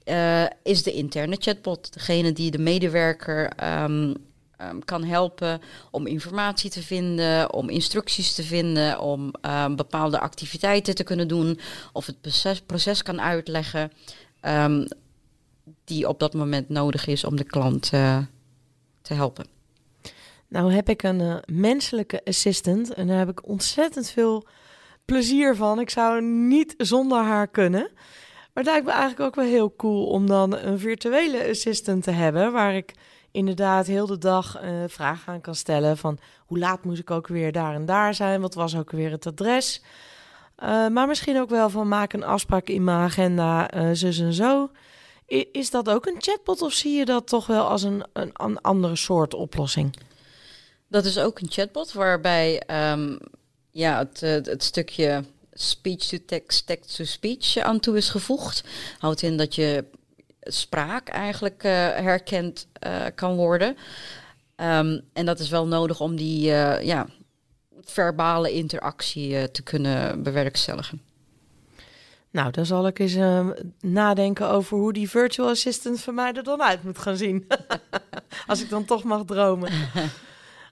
uh, 0.04 0.46
is 0.62 0.82
de 0.82 0.92
interne 0.92 1.36
chatbot. 1.38 1.92
Degene 1.92 2.32
die 2.32 2.50
de 2.50 2.58
medewerker 2.58 3.52
um, 3.82 4.14
um, 4.62 4.84
kan 4.84 5.04
helpen 5.04 5.60
om 5.90 6.06
informatie 6.06 6.70
te 6.70 6.82
vinden, 6.82 7.52
om 7.52 7.68
instructies 7.68 8.34
te 8.34 8.42
vinden, 8.42 9.00
om 9.00 9.32
um, 9.42 9.76
bepaalde 9.76 10.20
activiteiten 10.20 10.94
te 10.94 11.04
kunnen 11.04 11.28
doen 11.28 11.60
of 11.92 12.06
het 12.06 12.20
proces, 12.20 12.60
proces 12.60 13.02
kan 13.02 13.20
uitleggen 13.20 13.90
die 15.84 16.08
op 16.08 16.18
dat 16.18 16.34
moment 16.34 16.68
nodig 16.68 17.06
is 17.06 17.24
om 17.24 17.36
de 17.36 17.44
klant 17.44 17.90
uh, 17.94 18.18
te 19.02 19.14
helpen. 19.14 19.46
Nou 20.48 20.72
heb 20.72 20.88
ik 20.88 21.02
een 21.02 21.20
uh, 21.20 21.36
menselijke 21.46 22.24
assistant 22.24 22.94
en 22.94 23.06
daar 23.06 23.18
heb 23.18 23.28
ik 23.28 23.48
ontzettend 23.48 24.10
veel 24.10 24.46
plezier 25.04 25.56
van. 25.56 25.80
Ik 25.80 25.90
zou 25.90 26.22
niet 26.22 26.74
zonder 26.76 27.22
haar 27.22 27.48
kunnen. 27.48 27.90
Maar 28.60 28.68
het 28.68 28.78
lijkt 28.78 28.96
me 28.96 29.02
eigenlijk 29.02 29.28
ook 29.30 29.44
wel 29.44 29.52
heel 29.54 29.74
cool 29.76 30.06
om 30.06 30.26
dan 30.26 30.56
een 30.56 30.78
virtuele 30.78 31.48
assistant 31.48 32.02
te 32.02 32.10
hebben. 32.10 32.52
Waar 32.52 32.74
ik 32.74 32.92
inderdaad 33.30 33.86
heel 33.86 34.06
de 34.06 34.18
dag 34.18 34.62
uh, 34.62 34.68
vragen 34.86 35.32
aan 35.32 35.40
kan 35.40 35.54
stellen. 35.54 35.96
Van 35.96 36.18
hoe 36.46 36.58
laat 36.58 36.84
moest 36.84 37.00
ik 37.00 37.10
ook 37.10 37.26
weer 37.26 37.52
daar 37.52 37.74
en 37.74 37.84
daar 37.84 38.14
zijn? 38.14 38.40
Wat 38.40 38.54
was 38.54 38.76
ook 38.76 38.90
weer 38.90 39.10
het 39.10 39.26
adres? 39.26 39.82
Uh, 40.62 40.88
maar 40.88 41.06
misschien 41.06 41.40
ook 41.40 41.50
wel 41.50 41.70
van 41.70 41.88
maak 41.88 42.12
een 42.12 42.24
afspraak 42.24 42.68
in 42.68 42.84
mijn 42.84 42.98
agenda, 42.98 43.74
uh, 43.74 43.90
zus 43.92 44.18
en 44.18 44.32
zo. 44.32 44.70
Is 45.52 45.70
dat 45.70 45.88
ook 45.88 46.06
een 46.06 46.16
chatbot 46.18 46.62
of 46.62 46.72
zie 46.72 46.96
je 46.96 47.04
dat 47.04 47.26
toch 47.26 47.46
wel 47.46 47.68
als 47.68 47.82
een, 47.82 48.04
een, 48.12 48.30
een 48.32 48.60
andere 48.60 48.96
soort 48.96 49.34
oplossing? 49.34 49.96
Dat 50.88 51.04
is 51.04 51.18
ook 51.18 51.40
een 51.40 51.50
chatbot 51.50 51.92
waarbij 51.92 52.62
um, 52.92 53.18
ja, 53.70 53.98
het, 53.98 54.20
het 54.46 54.62
stukje 54.62 55.24
speech-to-text, 55.62 56.66
text-to-speech 56.66 57.56
aan 57.56 57.80
toe 57.80 57.96
is 57.96 58.08
gevoegd. 58.08 58.64
Houdt 58.98 59.22
in 59.22 59.36
dat 59.36 59.54
je 59.54 59.84
spraak 60.40 61.08
eigenlijk 61.08 61.64
uh, 61.64 61.72
herkend 61.72 62.66
uh, 62.86 63.04
kan 63.14 63.36
worden. 63.36 63.76
Um, 64.56 65.00
en 65.12 65.26
dat 65.26 65.38
is 65.38 65.48
wel 65.48 65.66
nodig 65.66 66.00
om 66.00 66.16
die 66.16 66.50
uh, 66.50 66.82
ja, 66.82 67.06
verbale 67.80 68.52
interactie 68.52 69.50
te 69.50 69.62
kunnen 69.62 70.22
bewerkstelligen. 70.22 71.02
Nou, 72.30 72.50
dan 72.50 72.66
zal 72.66 72.86
ik 72.86 72.98
eens 72.98 73.14
uh, 73.14 73.48
nadenken 73.80 74.48
over 74.48 74.78
hoe 74.78 74.92
die 74.92 75.10
virtual 75.10 75.48
assistant 75.48 76.00
van 76.00 76.14
mij 76.14 76.32
er 76.32 76.42
dan 76.42 76.62
uit 76.62 76.82
moet 76.82 76.98
gaan 76.98 77.16
zien. 77.16 77.46
Als 78.46 78.62
ik 78.62 78.68
dan 78.68 78.84
toch 78.84 79.04
mag 79.04 79.24
dromen. 79.24 79.72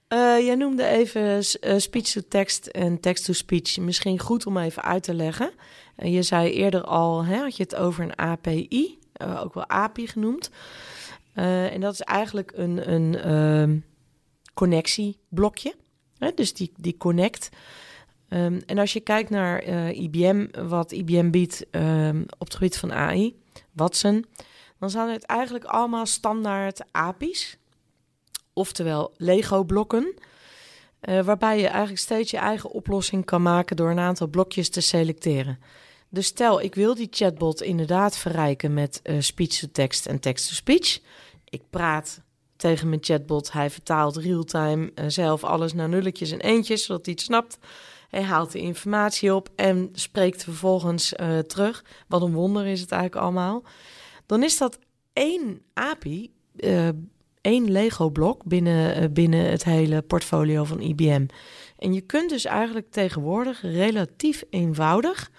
Uh, 0.08 0.40
jij 0.44 0.54
noemde 0.54 0.86
even 0.86 1.36
uh, 1.60 1.78
speech-to-text 1.78 2.66
en 2.66 3.00
text-to-speech. 3.00 3.78
Misschien 3.78 4.18
goed 4.18 4.46
om 4.46 4.56
even 4.56 4.82
uit 4.82 5.02
te 5.02 5.14
leggen. 5.14 5.52
Uh, 5.96 6.14
je 6.14 6.22
zei 6.22 6.52
eerder 6.52 6.82
al, 6.82 7.24
hè, 7.24 7.36
had 7.36 7.56
je 7.56 7.62
het 7.62 7.74
over 7.74 8.04
een 8.04 8.18
API, 8.18 8.98
ook 9.18 9.54
wel 9.54 9.68
API 9.68 10.06
genoemd. 10.06 10.50
en 11.32 11.80
dat 11.80 11.92
is 11.92 12.00
eigenlijk 12.00 12.52
een, 12.54 12.92
een 12.92 13.16
ehm, 13.16 13.78
connectieblokje. 14.54 15.74
Hè, 16.18 16.30
dus 16.34 16.54
die, 16.54 16.72
die 16.76 16.96
connect. 16.96 17.48
Um, 18.28 18.60
en 18.66 18.78
als 18.78 18.92
je 18.92 19.00
kijkt 19.00 19.30
naar 19.30 19.62
IBM, 19.92 20.46
wat 20.68 20.92
IBM 20.92 21.30
biedt 21.30 21.66
um, 21.70 22.24
op 22.38 22.46
het 22.46 22.54
gebied 22.54 22.78
van 22.78 22.92
AI, 22.92 23.40
Watson, 23.72 24.24
dan 24.78 24.90
zijn 24.90 25.08
het 25.08 25.24
eigenlijk 25.24 25.64
allemaal 25.64 26.06
standaard 26.06 26.84
API's 26.90 27.58
oftewel 28.58 29.14
Lego-blokken. 29.16 30.14
Uh, 31.02 31.20
waarbij 31.20 31.60
je 31.60 31.66
eigenlijk 31.66 32.00
steeds 32.00 32.30
je 32.30 32.36
eigen 32.36 32.70
oplossing 32.70 33.24
kan 33.24 33.42
maken 33.42 33.76
door 33.76 33.90
een 33.90 33.98
aantal 33.98 34.26
blokjes 34.26 34.68
te 34.68 34.80
selecteren. 34.80 35.58
Dus 36.08 36.26
stel, 36.26 36.60
ik 36.60 36.74
wil 36.74 36.94
die 36.94 37.08
chatbot 37.10 37.62
inderdaad 37.62 38.16
verrijken 38.16 38.74
met 38.74 39.00
uh, 39.04 39.20
speech-to-text 39.20 40.06
en 40.06 40.20
text-to-speech. 40.20 41.00
Ik 41.44 41.62
praat 41.70 42.20
tegen 42.56 42.88
mijn 42.88 43.04
chatbot, 43.04 43.52
hij 43.52 43.70
vertaalt 43.70 44.16
real-time 44.16 44.90
uh, 44.94 45.04
zelf 45.08 45.44
alles 45.44 45.72
naar 45.72 45.88
nulletjes 45.88 46.30
en 46.30 46.40
eentjes, 46.40 46.84
zodat 46.84 47.04
hij 47.04 47.14
het 47.14 47.24
snapt. 47.24 47.58
Hij 48.08 48.22
haalt 48.22 48.52
de 48.52 48.60
informatie 48.60 49.34
op 49.34 49.48
en 49.56 49.88
spreekt 49.92 50.44
vervolgens 50.44 51.12
terug. 51.46 51.84
Wat 52.06 52.22
een 52.22 52.32
wonder 52.32 52.66
is 52.66 52.80
het 52.80 52.92
eigenlijk 52.92 53.22
allemaal. 53.22 53.62
Dan 54.26 54.42
is 54.42 54.58
dat 54.58 54.78
één 55.12 55.62
API 55.74 56.32
één 57.40 57.70
Lego-blok 57.70 58.44
binnen, 58.44 58.94
eh, 58.94 59.08
binnen 59.10 59.50
het 59.50 59.64
hele 59.64 60.02
portfolio 60.02 60.64
van 60.64 60.80
IBM. 60.80 61.26
En 61.78 61.92
je 61.94 62.00
kunt 62.00 62.30
dus 62.30 62.44
eigenlijk 62.44 62.90
tegenwoordig 62.90 63.62
relatief 63.62 64.44
eenvoudig 64.50 65.30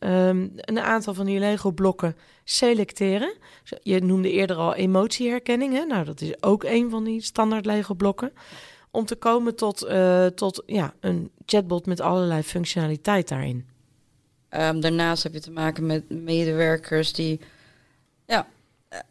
um, 0.00 0.52
een 0.54 0.80
aantal 0.80 1.14
van 1.14 1.26
die 1.26 1.38
Lego-blokken 1.38 2.16
selecteren. 2.44 3.34
Je 3.82 4.00
noemde 4.00 4.30
eerder 4.30 4.56
al 4.56 4.74
emotieherkenning. 4.74 5.72
Hè? 5.72 5.84
Nou, 5.84 6.04
dat 6.04 6.20
is 6.20 6.42
ook 6.42 6.64
een 6.64 6.90
van 6.90 7.04
die 7.04 7.22
standaard 7.22 7.66
Lego-blokken. 7.66 8.32
Om 8.90 9.04
te 9.04 9.16
komen 9.16 9.56
tot, 9.56 9.84
uh, 9.84 10.26
tot 10.26 10.62
ja, 10.66 10.94
een 11.00 11.30
chatbot 11.46 11.86
met 11.86 12.00
allerlei 12.00 12.42
functionaliteit 12.42 13.28
daarin. 13.28 13.66
Um, 14.50 14.80
daarnaast 14.80 15.22
heb 15.22 15.32
je 15.32 15.40
te 15.40 15.50
maken 15.50 15.86
met 15.86 16.10
medewerkers 16.10 17.12
die 17.12 17.40
ja, 18.26 18.40
eh, 18.40 18.50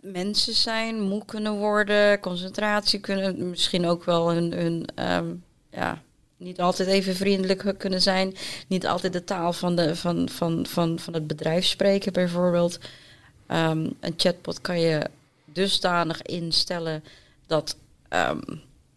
mensen 0.01 0.53
zijn, 0.53 1.01
moe 1.01 1.25
kunnen 1.25 1.53
worden, 1.53 2.19
concentratie 2.19 2.99
kunnen, 2.99 3.49
misschien 3.49 3.85
ook 3.85 4.03
wel 4.03 4.31
hun, 4.31 4.53
hun 4.53 4.85
ehm, 4.95 5.33
ja, 5.71 6.01
niet 6.37 6.61
altijd 6.61 6.89
even 6.89 7.15
vriendelijk 7.15 7.75
kunnen 7.77 8.01
zijn, 8.01 8.35
niet 8.67 8.87
altijd 8.87 9.13
de 9.13 9.23
taal 9.23 9.53
van, 9.53 9.75
de, 9.75 9.95
van, 9.95 10.29
van, 10.29 10.65
van, 10.65 10.99
van 10.99 11.13
het 11.13 11.27
bedrijf 11.27 11.65
spreken 11.65 12.13
bijvoorbeeld. 12.13 12.79
Ehm, 13.47 13.89
een 13.99 14.13
chatbot 14.17 14.61
kan 14.61 14.79
je 14.79 15.09
dusdanig 15.45 16.21
instellen 16.21 17.03
dat, 17.47 17.77
ehm, 18.09 18.41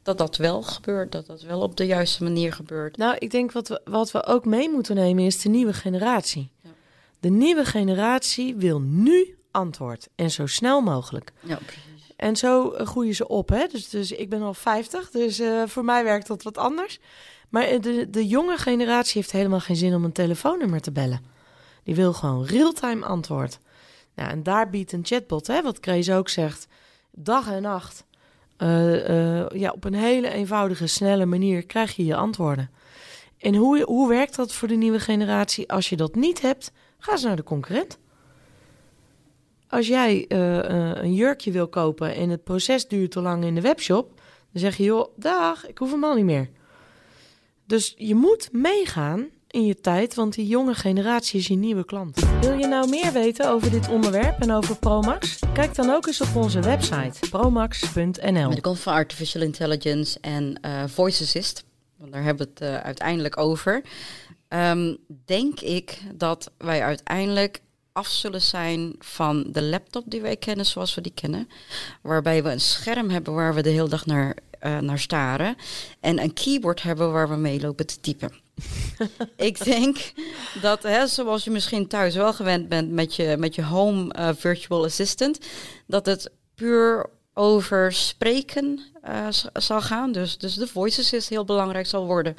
dat 0.02 0.18
dat 0.18 0.36
wel 0.36 0.62
gebeurt, 0.62 1.12
dat 1.12 1.26
dat 1.26 1.42
wel 1.42 1.60
op 1.60 1.76
de 1.76 1.86
juiste 1.86 2.22
manier 2.22 2.52
gebeurt. 2.52 2.96
Nou, 2.96 3.16
ik 3.18 3.30
denk 3.30 3.52
wat 3.52 3.68
we, 3.68 3.80
wat 3.84 4.10
we 4.10 4.26
ook 4.26 4.44
mee 4.44 4.70
moeten 4.70 4.94
nemen 4.94 5.24
is 5.24 5.40
de 5.40 5.48
nieuwe 5.48 5.72
generatie. 5.72 6.50
Ja. 6.62 6.70
De 7.20 7.28
nieuwe 7.28 7.64
generatie 7.64 8.54
wil 8.56 8.80
nu 8.80 9.37
antwoord 9.50 10.08
en 10.14 10.30
zo 10.30 10.46
snel 10.46 10.80
mogelijk. 10.80 11.32
Ja, 11.40 11.56
precies. 11.56 11.98
En 12.18 12.36
zo 12.36 12.70
eh, 12.70 12.86
groeien 12.86 13.14
ze 13.14 13.28
op. 13.28 13.48
Hè? 13.48 13.66
Dus, 13.66 13.88
dus 13.88 14.12
ik 14.12 14.28
ben 14.28 14.42
al 14.42 14.54
50, 14.54 15.10
dus 15.10 15.38
eh, 15.38 15.62
voor 15.66 15.84
mij 15.84 16.04
werkt 16.04 16.26
dat 16.26 16.42
wat 16.42 16.58
anders. 16.58 16.98
Maar 17.48 17.62
eh, 17.62 17.80
de, 17.80 18.10
de 18.10 18.26
jonge 18.26 18.56
generatie 18.56 19.20
heeft 19.20 19.32
helemaal 19.32 19.60
geen 19.60 19.76
zin 19.76 19.94
om 19.94 20.04
een 20.04 20.12
telefoonnummer 20.12 20.80
te 20.80 20.92
bellen. 20.92 21.20
Die 21.84 21.94
wil 21.94 22.12
gewoon 22.12 22.44
real-time 22.44 23.06
antwoord. 23.06 23.58
Nou, 24.14 24.30
en 24.30 24.42
daar 24.42 24.70
biedt 24.70 24.92
een 24.92 25.04
chatbot, 25.04 25.46
hè, 25.46 25.62
wat 25.62 25.80
Krees 25.80 26.10
ook 26.10 26.28
zegt, 26.28 26.66
dag 27.10 27.50
en 27.50 27.62
nacht. 27.62 28.04
ja, 29.52 29.70
op 29.70 29.84
een 29.84 29.94
hele 29.94 30.28
eenvoudige, 30.28 30.86
snelle 30.86 31.26
manier 31.26 31.66
krijg 31.66 31.96
je 31.96 32.04
je 32.04 32.16
antwoorden. 32.16 32.70
En 33.38 33.54
hoe, 33.54 33.82
hoe 33.82 34.08
werkt 34.08 34.36
dat 34.36 34.52
voor 34.52 34.68
de 34.68 34.74
nieuwe 34.74 35.00
generatie? 35.00 35.72
Als 35.72 35.88
je 35.88 35.96
dat 35.96 36.14
niet 36.14 36.40
hebt, 36.40 36.72
ga 36.98 37.12
eens 37.12 37.22
naar 37.22 37.36
de 37.36 37.42
concurrent. 37.42 37.98
Als 39.68 39.86
jij 39.86 40.24
eh, 40.28 40.58
eh, 40.58 40.96
een 41.02 41.14
jurkje 41.14 41.50
wil 41.50 41.68
kopen 41.68 42.14
en 42.14 42.28
het 42.28 42.44
proces 42.44 42.88
duurt 42.88 43.10
te 43.10 43.20
lang 43.20 43.44
in 43.44 43.54
de 43.54 43.60
webshop, 43.60 44.20
dan 44.52 44.60
zeg 44.60 44.76
je, 44.76 44.84
joh, 44.84 45.08
dag, 45.16 45.66
ik 45.66 45.78
hoef 45.78 45.90
hem 45.90 46.04
al 46.04 46.14
niet 46.14 46.24
meer. 46.24 46.48
Dus 47.66 47.94
je 47.96 48.14
moet 48.14 48.48
meegaan 48.52 49.26
in 49.48 49.66
je 49.66 49.80
tijd, 49.80 50.14
want 50.14 50.34
die 50.34 50.46
jonge 50.46 50.74
generatie 50.74 51.38
is 51.38 51.46
je 51.46 51.54
nieuwe 51.54 51.84
klant. 51.84 52.20
Wil 52.40 52.58
je 52.58 52.66
nou 52.66 52.88
meer 52.88 53.12
weten 53.12 53.50
over 53.50 53.70
dit 53.70 53.88
onderwerp 53.88 54.40
en 54.40 54.52
over 54.52 54.76
Promax? 54.76 55.38
Kijk 55.52 55.74
dan 55.74 55.90
ook 55.90 56.06
eens 56.06 56.20
op 56.20 56.36
onze 56.36 56.60
website 56.60 57.28
promax.nl. 57.30 58.50
Die 58.50 58.60
komt 58.60 58.80
van 58.80 58.92
artificial 58.92 59.42
intelligence 59.42 60.18
en 60.20 60.58
eh, 60.60 60.84
voice 60.86 61.22
assist. 61.22 61.64
Want 61.96 62.12
daar 62.12 62.22
hebben 62.22 62.48
we 62.54 62.64
het 62.64 62.82
uiteindelijk 62.82 63.38
over. 63.38 63.82
Ehm, 64.48 64.94
denk 65.24 65.60
ik 65.60 65.98
dat 66.14 66.50
wij 66.58 66.82
uiteindelijk 66.82 67.60
af 67.98 68.06
zullen 68.06 68.42
zijn 68.42 68.94
van 68.98 69.44
de 69.52 69.62
laptop 69.62 70.04
die 70.06 70.20
wij 70.20 70.36
kennen 70.36 70.66
zoals 70.66 70.94
we 70.94 71.00
die 71.00 71.12
kennen. 71.14 71.48
Waarbij 72.02 72.42
we 72.42 72.50
een 72.50 72.60
scherm 72.60 73.10
hebben 73.10 73.34
waar 73.34 73.54
we 73.54 73.62
de 73.62 73.68
hele 73.68 73.88
dag 73.88 74.06
naar, 74.06 74.36
eh, 74.58 74.78
naar 74.78 74.98
staren. 74.98 75.56
En 76.00 76.22
een 76.22 76.32
keyboard 76.32 76.82
hebben 76.82 77.12
waar 77.12 77.28
we 77.28 77.36
mee 77.36 77.60
lopen 77.60 77.86
te 77.86 78.00
typen. 78.00 78.32
ik 79.36 79.64
denk 79.64 80.12
dat, 80.60 80.82
hè, 80.82 81.06
zoals 81.06 81.44
je 81.44 81.50
misschien 81.50 81.88
thuis 81.88 82.14
wel 82.14 82.32
gewend 82.32 82.68
bent 82.68 82.90
met 82.90 83.16
je, 83.16 83.36
met 83.38 83.54
je 83.54 83.62
home 83.62 84.12
eh, 84.12 84.28
virtual 84.36 84.84
assistant, 84.84 85.38
dat 85.86 86.06
het 86.06 86.30
puur 86.54 87.10
over 87.34 87.92
spreken 87.92 88.80
eh, 89.02 89.28
zal 89.52 89.80
gaan. 89.80 90.12
Dus, 90.12 90.38
dus 90.38 90.54
de 90.54 90.66
voice 90.66 91.00
assist 91.00 91.28
heel 91.28 91.44
belangrijk 91.44 91.86
zal 91.86 92.06
worden. 92.06 92.36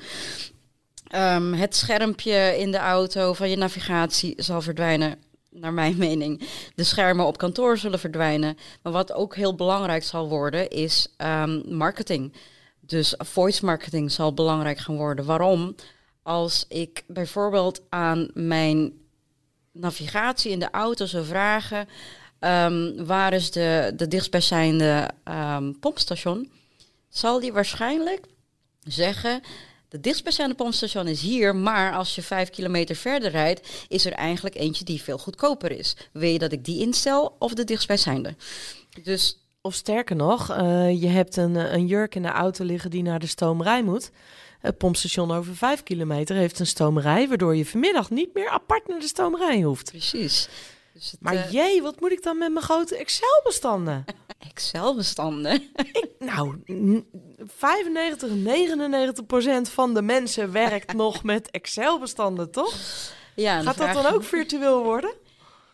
Ehm, 1.07 1.53
het 1.53 1.75
schermpje 1.75 2.55
in 2.57 2.71
de 2.71 2.77
auto 2.77 3.33
van 3.33 3.49
je 3.49 3.55
navigatie 3.55 4.33
zal 4.37 4.61
verdwijnen, 4.61 5.15
naar 5.49 5.73
mijn 5.73 5.97
mening. 6.07 6.47
De 6.75 6.83
schermen 6.83 7.25
op 7.25 7.37
kantoor 7.37 7.77
zullen 7.77 7.99
verdwijnen. 7.99 8.57
Maar 8.81 8.93
wat 8.93 9.11
ook 9.13 9.35
heel 9.35 9.55
belangrijk 9.55 10.03
zal 10.03 10.29
worden, 10.29 10.69
is 10.69 11.13
ehm, 11.17 11.75
marketing. 11.75 12.33
Dus 12.79 13.13
voice 13.17 13.65
marketing 13.65 14.11
zal 14.11 14.33
belangrijk 14.33 14.77
gaan 14.77 14.95
worden. 14.97 15.25
Waarom? 15.25 15.75
Als 16.23 16.65
ik 16.67 17.03
bijvoorbeeld 17.07 17.81
aan 17.89 18.29
mijn 18.33 18.93
navigatie 19.71 20.51
in 20.51 20.59
de 20.59 20.71
auto 20.71 21.05
zou 21.05 21.25
vragen... 21.25 21.87
ehm, 22.39 23.05
waar 23.05 23.33
is 23.33 23.51
de, 23.51 23.93
de 23.95 24.07
dichtstbijzijnde 24.07 25.09
ehm, 25.23 25.71
pompstation? 25.79 26.51
Zal 27.09 27.39
die 27.39 27.53
waarschijnlijk 27.53 28.25
zeggen... 28.83 29.41
De 29.89 29.99
dichtstbijzijnde 29.99 30.55
pompstation 30.55 31.07
is 31.07 31.21
hier, 31.21 31.55
maar 31.55 31.93
als 31.93 32.15
je 32.15 32.21
vijf 32.21 32.49
kilometer 32.49 32.95
verder 32.95 33.31
rijdt, 33.31 33.85
is 33.87 34.05
er 34.05 34.11
eigenlijk 34.11 34.55
eentje 34.55 34.83
die 34.85 35.01
veel 35.01 35.17
goedkoper 35.17 35.71
is. 35.71 35.95
Wil 36.11 36.29
je 36.29 36.39
dat 36.39 36.51
ik 36.51 36.65
die 36.65 36.79
instel 36.81 37.35
of 37.39 37.53
de 37.53 37.63
dichtstbijzijnde? 37.63 38.35
Dus 39.03 39.37
Of 39.61 39.73
sterker 39.73 40.15
nog, 40.15 40.49
eh, 40.49 41.01
je 41.01 41.07
hebt 41.07 41.35
een, 41.37 41.55
een 41.55 41.87
jurk 41.87 42.15
in 42.15 42.21
de 42.21 42.27
auto 42.27 42.65
liggen 42.65 42.89
die 42.89 43.03
naar 43.03 43.19
de 43.19 43.27
stomerij 43.27 43.83
moet. 43.83 44.11
Het 44.59 44.77
pompstation 44.77 45.31
over 45.31 45.55
vijf 45.55 45.83
kilometer 45.83 46.35
heeft 46.35 46.59
een 46.59 46.67
stomerij, 46.67 47.27
waardoor 47.27 47.55
je 47.55 47.65
vanmiddag 47.65 48.09
niet 48.09 48.33
meer 48.33 48.49
apart 48.49 48.87
naar 48.87 48.99
de 48.99 49.07
stomerij 49.07 49.61
hoeft. 49.61 49.91
precies. 49.91 50.49
Dus 50.93 51.11
het, 51.11 51.21
Maar 51.21 51.35
eh, 51.35 51.51
jee, 51.51 51.81
wat 51.81 51.99
moet 51.99 52.11
ik 52.11 52.23
dan 52.23 52.37
met 52.37 52.51
mijn 52.51 52.65
grote 52.65 52.97
Excel-bestanden? 52.97 54.05
Excel-bestanden. 54.47 55.61
nou, 56.19 56.55
n- 56.71 57.05
95, 57.57 58.29
99 58.29 59.25
procent 59.25 59.69
van 59.69 59.93
de 59.93 60.01
mensen 60.01 60.51
werkt 60.51 60.93
nog 60.93 61.23
met 61.23 61.49
Excel-bestanden, 61.51 62.51
toch? 62.51 62.73
Ja, 63.35 63.61
Gaat 63.61 63.77
dat 63.77 63.93
dan 63.93 64.05
ook 64.13 64.23
virtueel 64.23 64.83
worden? 64.83 65.13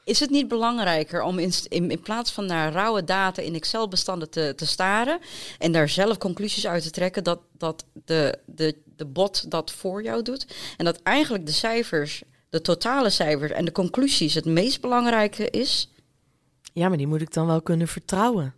Is 0.04 0.19
het 0.19 0.30
niet 0.30 0.47
belangrijker 0.47 1.21
om 1.23 1.39
in, 1.39 1.51
in, 1.67 1.91
in 1.91 2.01
plaats 2.01 2.32
van 2.32 2.45
naar 2.45 2.71
rauwe 2.71 3.04
data 3.04 3.41
in 3.41 3.56
Excel-bestanden 3.56 4.30
te, 4.30 4.54
te 4.56 4.65
staren 4.65 5.19
en 5.60 5.71
daar 5.71 5.89
zelf 5.89 6.17
conclusies 6.17 6.67
uit 6.67 6.84
te 6.84 6.89
trekken, 6.91 7.23
dat, 7.23 7.39
dat 7.58 7.86
de, 8.06 8.38
de, 8.45 8.75
de 8.95 9.06
bot 9.06 9.51
dat 9.51 9.71
voor 9.71 10.04
jou 10.04 10.21
doet 10.21 10.47
en 10.78 10.86
dat 10.86 10.99
eigenlijk 11.04 11.45
de 11.45 11.51
cijfers, 11.51 12.23
de 12.49 12.62
totale 12.62 13.10
cijfers 13.10 13.51
en 13.51 13.65
de 13.65 13.71
conclusies 13.71 14.34
het 14.34 14.45
meest 14.45 14.82
belangrijke 14.82 15.49
is? 15.49 15.89
Ja, 16.76 16.88
maar 16.88 16.98
die 16.98 17.08
moet 17.08 17.22
ik 17.22 17.34
dan 17.34 17.48
wel 17.48 17.62
kunnen 17.62 17.88
vertrouwen. 17.88 18.54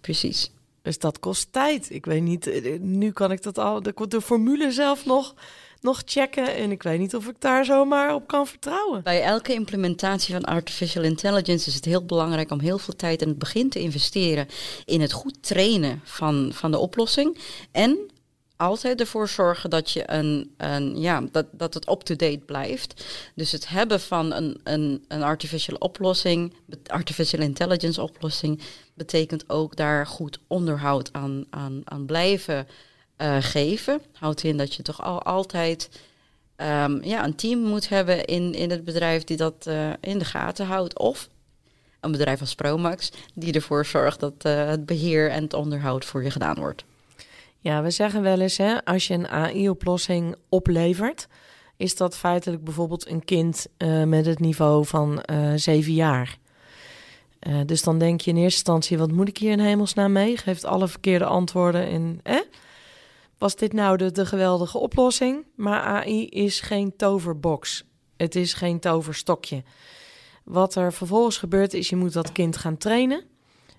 Precies. 0.00 0.50
Dus 0.82 0.98
dat 0.98 1.18
kost 1.18 1.52
tijd. 1.52 1.90
Ik 1.90 2.06
weet 2.06 2.22
niet, 2.22 2.46
eh, 2.46 2.80
nu 2.80 3.10
kan 3.10 3.32
ik 3.32 3.42
dat 3.42 3.58
al, 3.58 3.82
de, 3.82 3.94
de 4.08 4.20
formule 4.20 4.72
zelf 4.72 5.04
nog, 5.04 5.34
nog 5.80 6.02
checken. 6.04 6.54
En 6.54 6.70
ik 6.70 6.82
weet 6.82 6.98
niet 6.98 7.14
of 7.14 7.26
ik 7.26 7.34
daar 7.38 7.64
zomaar 7.64 8.14
op 8.14 8.26
kan 8.26 8.46
vertrouwen. 8.46 9.02
Bij 9.02 9.22
elke 9.22 9.52
implementatie 9.52 10.34
van 10.34 10.44
artificial 10.44 11.04
intelligence 11.04 11.68
is 11.68 11.74
het 11.74 11.84
heel 11.84 12.04
belangrijk 12.04 12.50
om 12.50 12.60
heel 12.60 12.78
veel 12.78 12.96
tijd 12.96 13.22
in 13.22 13.28
het 13.28 13.38
begin 13.38 13.68
te 13.68 13.78
investeren 13.78 14.46
in 14.84 15.00
het 15.00 15.12
goed 15.12 15.42
trainen 15.42 16.00
van, 16.04 16.50
van 16.52 16.70
de 16.70 16.78
oplossing. 16.78 17.38
En 17.72 18.10
altijd 18.56 19.00
ervoor 19.00 19.28
zorgen 19.28 19.70
dat 19.70 19.90
je 19.90 20.10
een, 20.10 20.54
een 20.56 21.00
ja, 21.00 21.22
dat, 21.32 21.46
dat 21.52 21.74
het 21.74 21.90
up-to-date 21.90 22.42
blijft. 22.46 23.04
Dus 23.34 23.52
het 23.52 23.68
hebben 23.68 24.00
van 24.00 24.32
een, 24.32 24.60
een, 24.64 25.04
een 25.08 25.22
artificial 25.22 25.76
oplossing, 25.78 26.54
artificial 26.86 27.42
intelligence 27.42 28.02
oplossing, 28.02 28.60
betekent 28.94 29.50
ook 29.50 29.76
daar 29.76 30.06
goed 30.06 30.38
onderhoud 30.46 31.12
aan, 31.12 31.44
aan, 31.50 31.82
aan 31.84 32.06
blijven 32.06 32.66
eh, 33.16 33.36
geven. 33.40 34.00
Houdt 34.12 34.42
in 34.42 34.56
dat 34.56 34.74
je 34.74 34.82
toch 34.82 35.02
al, 35.02 35.22
altijd 35.22 35.88
ehm, 36.56 37.04
ja, 37.04 37.24
een 37.24 37.36
team 37.36 37.58
moet 37.58 37.88
hebben 37.88 38.24
in, 38.24 38.54
in 38.54 38.70
het 38.70 38.84
bedrijf 38.84 39.24
die 39.24 39.36
dat 39.36 39.66
eh, 39.66 39.90
in 40.00 40.18
de 40.18 40.24
gaten 40.24 40.66
houdt. 40.66 40.98
Of 40.98 41.28
een 42.00 42.12
bedrijf 42.12 42.40
als 42.40 42.54
Promax, 42.54 43.10
die 43.34 43.52
ervoor 43.52 43.86
zorgt 43.86 44.20
dat 44.20 44.34
eh, 44.38 44.66
het 44.66 44.86
beheer 44.86 45.30
en 45.30 45.42
het 45.42 45.54
onderhoud 45.54 46.04
voor 46.04 46.22
je 46.22 46.30
gedaan 46.30 46.56
wordt. 46.56 46.84
Ja, 47.66 47.82
we 47.82 47.90
zeggen 47.90 48.22
wel 48.22 48.40
eens, 48.40 48.56
hè, 48.56 48.84
als 48.84 49.06
je 49.06 49.14
een 49.14 49.28
AI-oplossing 49.28 50.36
oplevert, 50.48 51.28
is 51.76 51.96
dat 51.96 52.16
feitelijk 52.16 52.64
bijvoorbeeld 52.64 53.08
een 53.08 53.24
kind 53.24 53.66
eh, 53.76 54.02
met 54.02 54.26
het 54.26 54.38
niveau 54.38 54.84
van 54.84 55.20
eh, 55.20 55.52
zeven 55.54 55.92
jaar. 55.92 56.38
Eh, 57.38 57.60
dus 57.66 57.82
dan 57.82 57.98
denk 57.98 58.20
je 58.20 58.30
in 58.30 58.36
eerste 58.36 58.56
instantie, 58.56 58.98
wat 58.98 59.12
moet 59.12 59.28
ik 59.28 59.38
hier 59.38 59.50
in 59.50 59.58
hemelsnaam 59.58 60.12
mee? 60.12 60.36
Geeft 60.36 60.64
alle 60.64 60.88
verkeerde 60.88 61.24
antwoorden 61.24 61.86
en... 61.86 62.20
Eh? 62.22 62.40
Was 63.38 63.56
dit 63.56 63.72
nou 63.72 63.96
de, 63.96 64.12
de 64.12 64.26
geweldige 64.26 64.78
oplossing? 64.78 65.46
Maar 65.54 65.80
AI 65.80 66.26
is 66.26 66.60
geen 66.60 66.96
toverbox. 66.96 67.84
Het 68.16 68.34
is 68.34 68.54
geen 68.54 68.80
toverstokje. 68.80 69.62
Wat 70.44 70.74
er 70.74 70.92
vervolgens 70.92 71.38
gebeurt 71.38 71.74
is, 71.74 71.88
je 71.88 71.96
moet 71.96 72.12
dat 72.12 72.32
kind 72.32 72.56
gaan 72.56 72.76
trainen. 72.76 73.24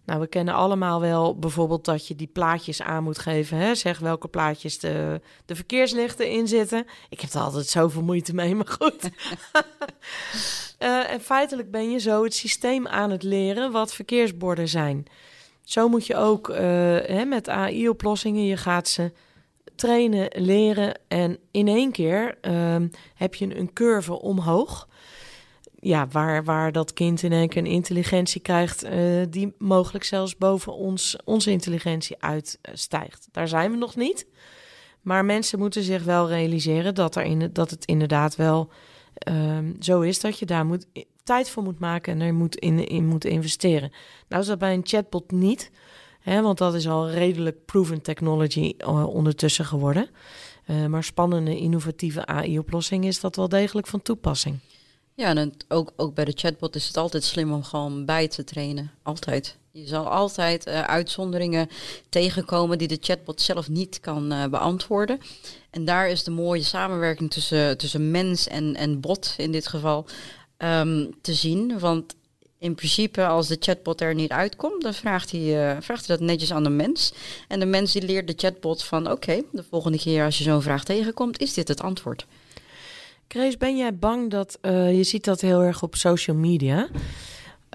Nou, 0.07 0.19
we 0.19 0.27
kennen 0.27 0.53
allemaal 0.53 1.01
wel 1.01 1.39
bijvoorbeeld 1.39 1.85
dat 1.85 2.07
je 2.07 2.15
die 2.15 2.27
plaatjes 2.27 2.81
aan 2.81 3.03
moet 3.03 3.19
geven. 3.19 3.57
Hè? 3.57 3.75
Zeg 3.75 3.99
welke 3.99 4.27
plaatjes 4.27 4.79
de, 4.79 5.21
de 5.45 5.55
verkeerslichten 5.55 6.29
in 6.29 6.47
zitten. 6.47 6.85
Ik 7.09 7.21
heb 7.21 7.29
er 7.29 7.39
altijd 7.39 7.67
zoveel 7.67 8.01
moeite 8.01 8.33
mee, 8.33 8.55
maar 8.55 8.77
goed. 8.79 9.09
Eh, 10.77 11.11
en 11.11 11.21
feitelijk 11.21 11.71
ben 11.71 11.91
je 11.91 11.99
zo 11.99 12.23
het 12.23 12.33
systeem 12.33 12.87
aan 12.87 13.09
het 13.09 13.23
leren 13.23 13.71
wat 13.71 13.93
verkeersborden 13.93 14.67
zijn. 14.67 15.05
Zo 15.63 15.89
moet 15.89 16.05
je 16.05 16.15
ook 16.15 16.49
eh, 16.49 16.59
hè, 17.05 17.25
met 17.25 17.49
AI-oplossingen, 17.49 18.45
je 18.45 18.57
gaat 18.57 18.87
ze 18.87 19.11
trainen, 19.75 20.29
leren 20.35 20.99
en 21.07 21.37
in 21.51 21.67
één 21.67 21.91
keer 21.91 22.37
ehm, 22.41 22.87
heb 23.15 23.35
je 23.35 23.55
een 23.55 23.73
curve 23.73 24.21
omhoog. 24.21 24.87
Ja, 25.79 26.07
waar, 26.07 26.43
waar 26.43 26.71
dat 26.71 26.93
kind 26.93 27.23
in 27.23 27.31
één 27.31 27.49
keer 27.49 27.61
een 27.61 27.71
intelligentie 27.71 28.41
krijgt 28.41 28.85
uh, 28.85 29.25
die 29.29 29.53
mogelijk 29.57 30.03
zelfs 30.03 30.37
boven 30.37 30.73
ons, 30.73 31.17
onze 31.25 31.51
intelligentie 31.51 32.15
uitstijgt. 32.19 33.27
Daar 33.31 33.47
zijn 33.47 33.71
we 33.71 33.77
nog 33.77 33.95
niet. 33.95 34.27
Maar 35.01 35.25
mensen 35.25 35.59
moeten 35.59 35.83
zich 35.83 36.03
wel 36.03 36.27
realiseren 36.27 36.95
dat, 36.95 37.15
er 37.15 37.23
in, 37.23 37.49
dat 37.53 37.69
het 37.69 37.85
inderdaad 37.85 38.35
wel 38.35 38.69
um, 39.27 39.75
zo 39.79 40.01
is 40.01 40.19
dat 40.19 40.39
je 40.39 40.45
daar 40.45 40.65
moet, 40.65 40.85
tijd 41.23 41.49
voor 41.49 41.63
moet 41.63 41.79
maken 41.79 42.13
en 42.13 42.21
er 42.21 42.33
moet 42.33 42.55
in, 42.55 42.87
in 42.87 43.05
moet 43.05 43.25
investeren. 43.25 43.91
Nou 44.27 44.41
is 44.41 44.47
dat 44.47 44.59
bij 44.59 44.73
een 44.73 44.85
chatbot 44.85 45.31
niet, 45.31 45.71
hè, 46.19 46.41
want 46.41 46.57
dat 46.57 46.73
is 46.73 46.87
al 46.87 47.09
redelijk 47.09 47.65
proven 47.65 48.01
technology 48.01 48.73
uh, 48.77 49.07
ondertussen 49.07 49.65
geworden. 49.65 50.09
Uh, 50.65 50.85
maar 50.85 51.03
spannende, 51.03 51.57
innovatieve 51.57 52.25
AI-oplossing 52.25 53.05
is 53.05 53.19
dat 53.19 53.35
wel 53.35 53.49
degelijk 53.49 53.87
van 53.87 54.01
toepassing. 54.01 54.59
Ja, 55.19 55.35
en 55.35 55.53
ook, 55.67 55.91
ook 55.95 56.13
bij 56.13 56.25
de 56.25 56.31
chatbot 56.35 56.75
is 56.75 56.87
het 56.87 56.97
altijd 56.97 57.23
slim 57.23 57.53
om 57.53 57.63
gewoon 57.63 58.05
bij 58.05 58.27
te 58.27 58.43
trainen. 58.43 58.91
Altijd. 59.03 59.57
Je 59.71 59.87
zal 59.87 60.09
altijd 60.09 60.67
uh, 60.67 60.81
uitzonderingen 60.81 61.69
tegenkomen 62.09 62.77
die 62.77 62.87
de 62.87 62.97
chatbot 63.01 63.41
zelf 63.41 63.69
niet 63.69 63.99
kan 63.99 64.33
uh, 64.33 64.45
beantwoorden. 64.45 65.19
En 65.69 65.85
daar 65.85 66.09
is 66.09 66.23
de 66.23 66.31
mooie 66.31 66.63
samenwerking 66.63 67.31
tussen, 67.31 67.77
tussen 67.77 68.11
mens 68.11 68.47
en, 68.47 68.75
en 68.75 68.99
bot 68.99 69.33
in 69.37 69.51
dit 69.51 69.67
geval 69.67 70.05
um, 70.57 71.15
te 71.21 71.33
zien. 71.33 71.79
Want 71.79 72.15
in 72.59 72.75
principe, 72.75 73.25
als 73.25 73.47
de 73.47 73.57
chatbot 73.59 74.01
er 74.01 74.15
niet 74.15 74.31
uitkomt, 74.31 74.81
dan 74.81 74.93
vraagt 74.93 75.31
hij, 75.31 75.75
uh, 75.75 75.81
vraagt 75.81 76.07
hij 76.07 76.17
dat 76.17 76.27
netjes 76.27 76.51
aan 76.51 76.63
de 76.63 76.69
mens. 76.69 77.13
En 77.47 77.59
de 77.59 77.65
mens 77.65 77.91
die 77.91 78.01
leert 78.01 78.27
de 78.27 78.33
chatbot 78.37 78.83
van 78.83 79.11
oké, 79.11 79.41
de 79.51 79.63
volgende 79.69 79.97
keer 79.97 80.23
als 80.23 80.37
je 80.37 80.43
zo'n 80.43 80.61
vraag 80.61 80.83
tegenkomt, 80.83 81.39
is 81.39 81.53
dit 81.53 81.67
het 81.67 81.81
antwoord. 81.81 82.25
Grace, 83.27 83.57
ben 83.57 83.77
jij 83.77 83.95
bang 83.95 84.31
dat 84.31 84.57
uh, 84.61 84.97
je 84.97 85.03
ziet 85.03 85.23
dat 85.23 85.41
heel 85.41 85.61
erg 85.61 85.83
op 85.83 85.95
social 85.95 86.37
media? 86.37 86.87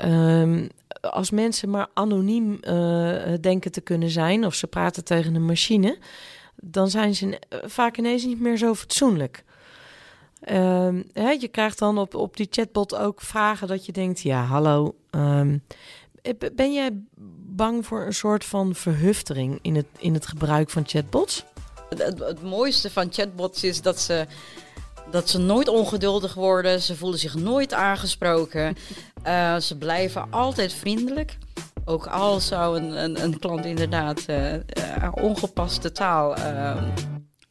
Um, 0.04 0.68
als 1.00 1.30
mensen 1.30 1.70
maar 1.70 1.86
anoniem 1.94 2.58
uh, 2.62 3.32
denken 3.40 3.72
te 3.72 3.80
kunnen 3.80 4.10
zijn 4.10 4.46
of 4.46 4.54
ze 4.54 4.66
praten 4.66 5.04
tegen 5.04 5.34
een 5.34 5.44
machine, 5.44 5.98
dan 6.56 6.90
zijn 6.90 7.14
ze 7.14 7.38
vaak 7.64 7.96
ineens 7.96 8.24
niet 8.24 8.40
meer 8.40 8.56
zo 8.56 8.74
fatsoenlijk. 8.74 9.44
Um, 10.50 11.04
hè, 11.12 11.30
je 11.30 11.48
krijgt 11.48 11.78
dan 11.78 11.98
op, 11.98 12.14
op 12.14 12.36
die 12.36 12.46
chatbot 12.50 12.94
ook 12.94 13.20
vragen 13.20 13.68
dat 13.68 13.86
je 13.86 13.92
denkt: 13.92 14.20
ja, 14.20 14.44
hallo. 14.44 14.94
Um, 15.10 15.62
ben 16.54 16.72
jij 16.72 16.90
bang 17.46 17.86
voor 17.86 18.06
een 18.06 18.14
soort 18.14 18.44
van 18.44 18.74
verhuftering 18.74 19.58
in 19.62 19.76
het, 19.76 19.86
in 19.98 20.14
het 20.14 20.26
gebruik 20.26 20.70
van 20.70 20.82
chatbots? 20.86 21.44
Het 21.96 22.42
mooiste 22.42 22.90
van 22.90 23.12
chatbots 23.12 23.64
is 23.64 23.82
dat 23.82 24.00
ze 24.00 24.26
dat 25.10 25.28
ze 25.28 25.38
nooit 25.38 25.68
ongeduldig 25.68 26.34
worden. 26.34 26.80
Ze 26.80 26.96
voelen 26.96 27.18
zich 27.18 27.34
nooit 27.34 27.72
aangesproken. 27.72 28.76
Uh, 29.26 29.56
ze 29.68 29.78
blijven 29.78 30.26
altijd 30.30 30.72
vriendelijk. 30.72 31.38
Ook 31.84 32.06
al 32.06 32.40
zou 32.40 32.78
een, 32.78 33.04
een, 33.04 33.22
een 33.22 33.38
klant 33.38 33.64
inderdaad 33.64 34.24
uh, 34.28 34.52
uh, 34.52 34.60
ongepaste 35.14 35.92
taal 35.92 36.34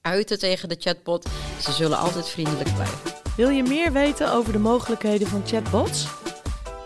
uiten 0.02 0.40
tegen 0.40 0.70
de 0.70 0.76
chatbot, 0.80 1.30
ze 1.62 1.72
zullen 1.72 1.98
altijd 1.98 2.30
vriendelijk 2.30 2.74
blijven. 2.74 3.12
Wil 3.36 3.50
je 3.50 3.64
meer 3.64 3.92
weten 3.92 4.34
over 4.34 4.54
de 4.54 4.60
mogelijkheden 4.60 5.28
van 5.28 5.42
chatbots? 5.46 6.08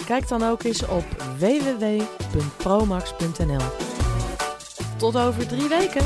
Kijk 0.05 0.27
dan 0.27 0.43
ook 0.43 0.63
eens 0.63 0.87
op 0.87 1.05
www.promax.nl. 1.37 3.65
Tot 4.97 5.17
over 5.17 5.47
drie 5.47 5.67
weken. 5.67 6.05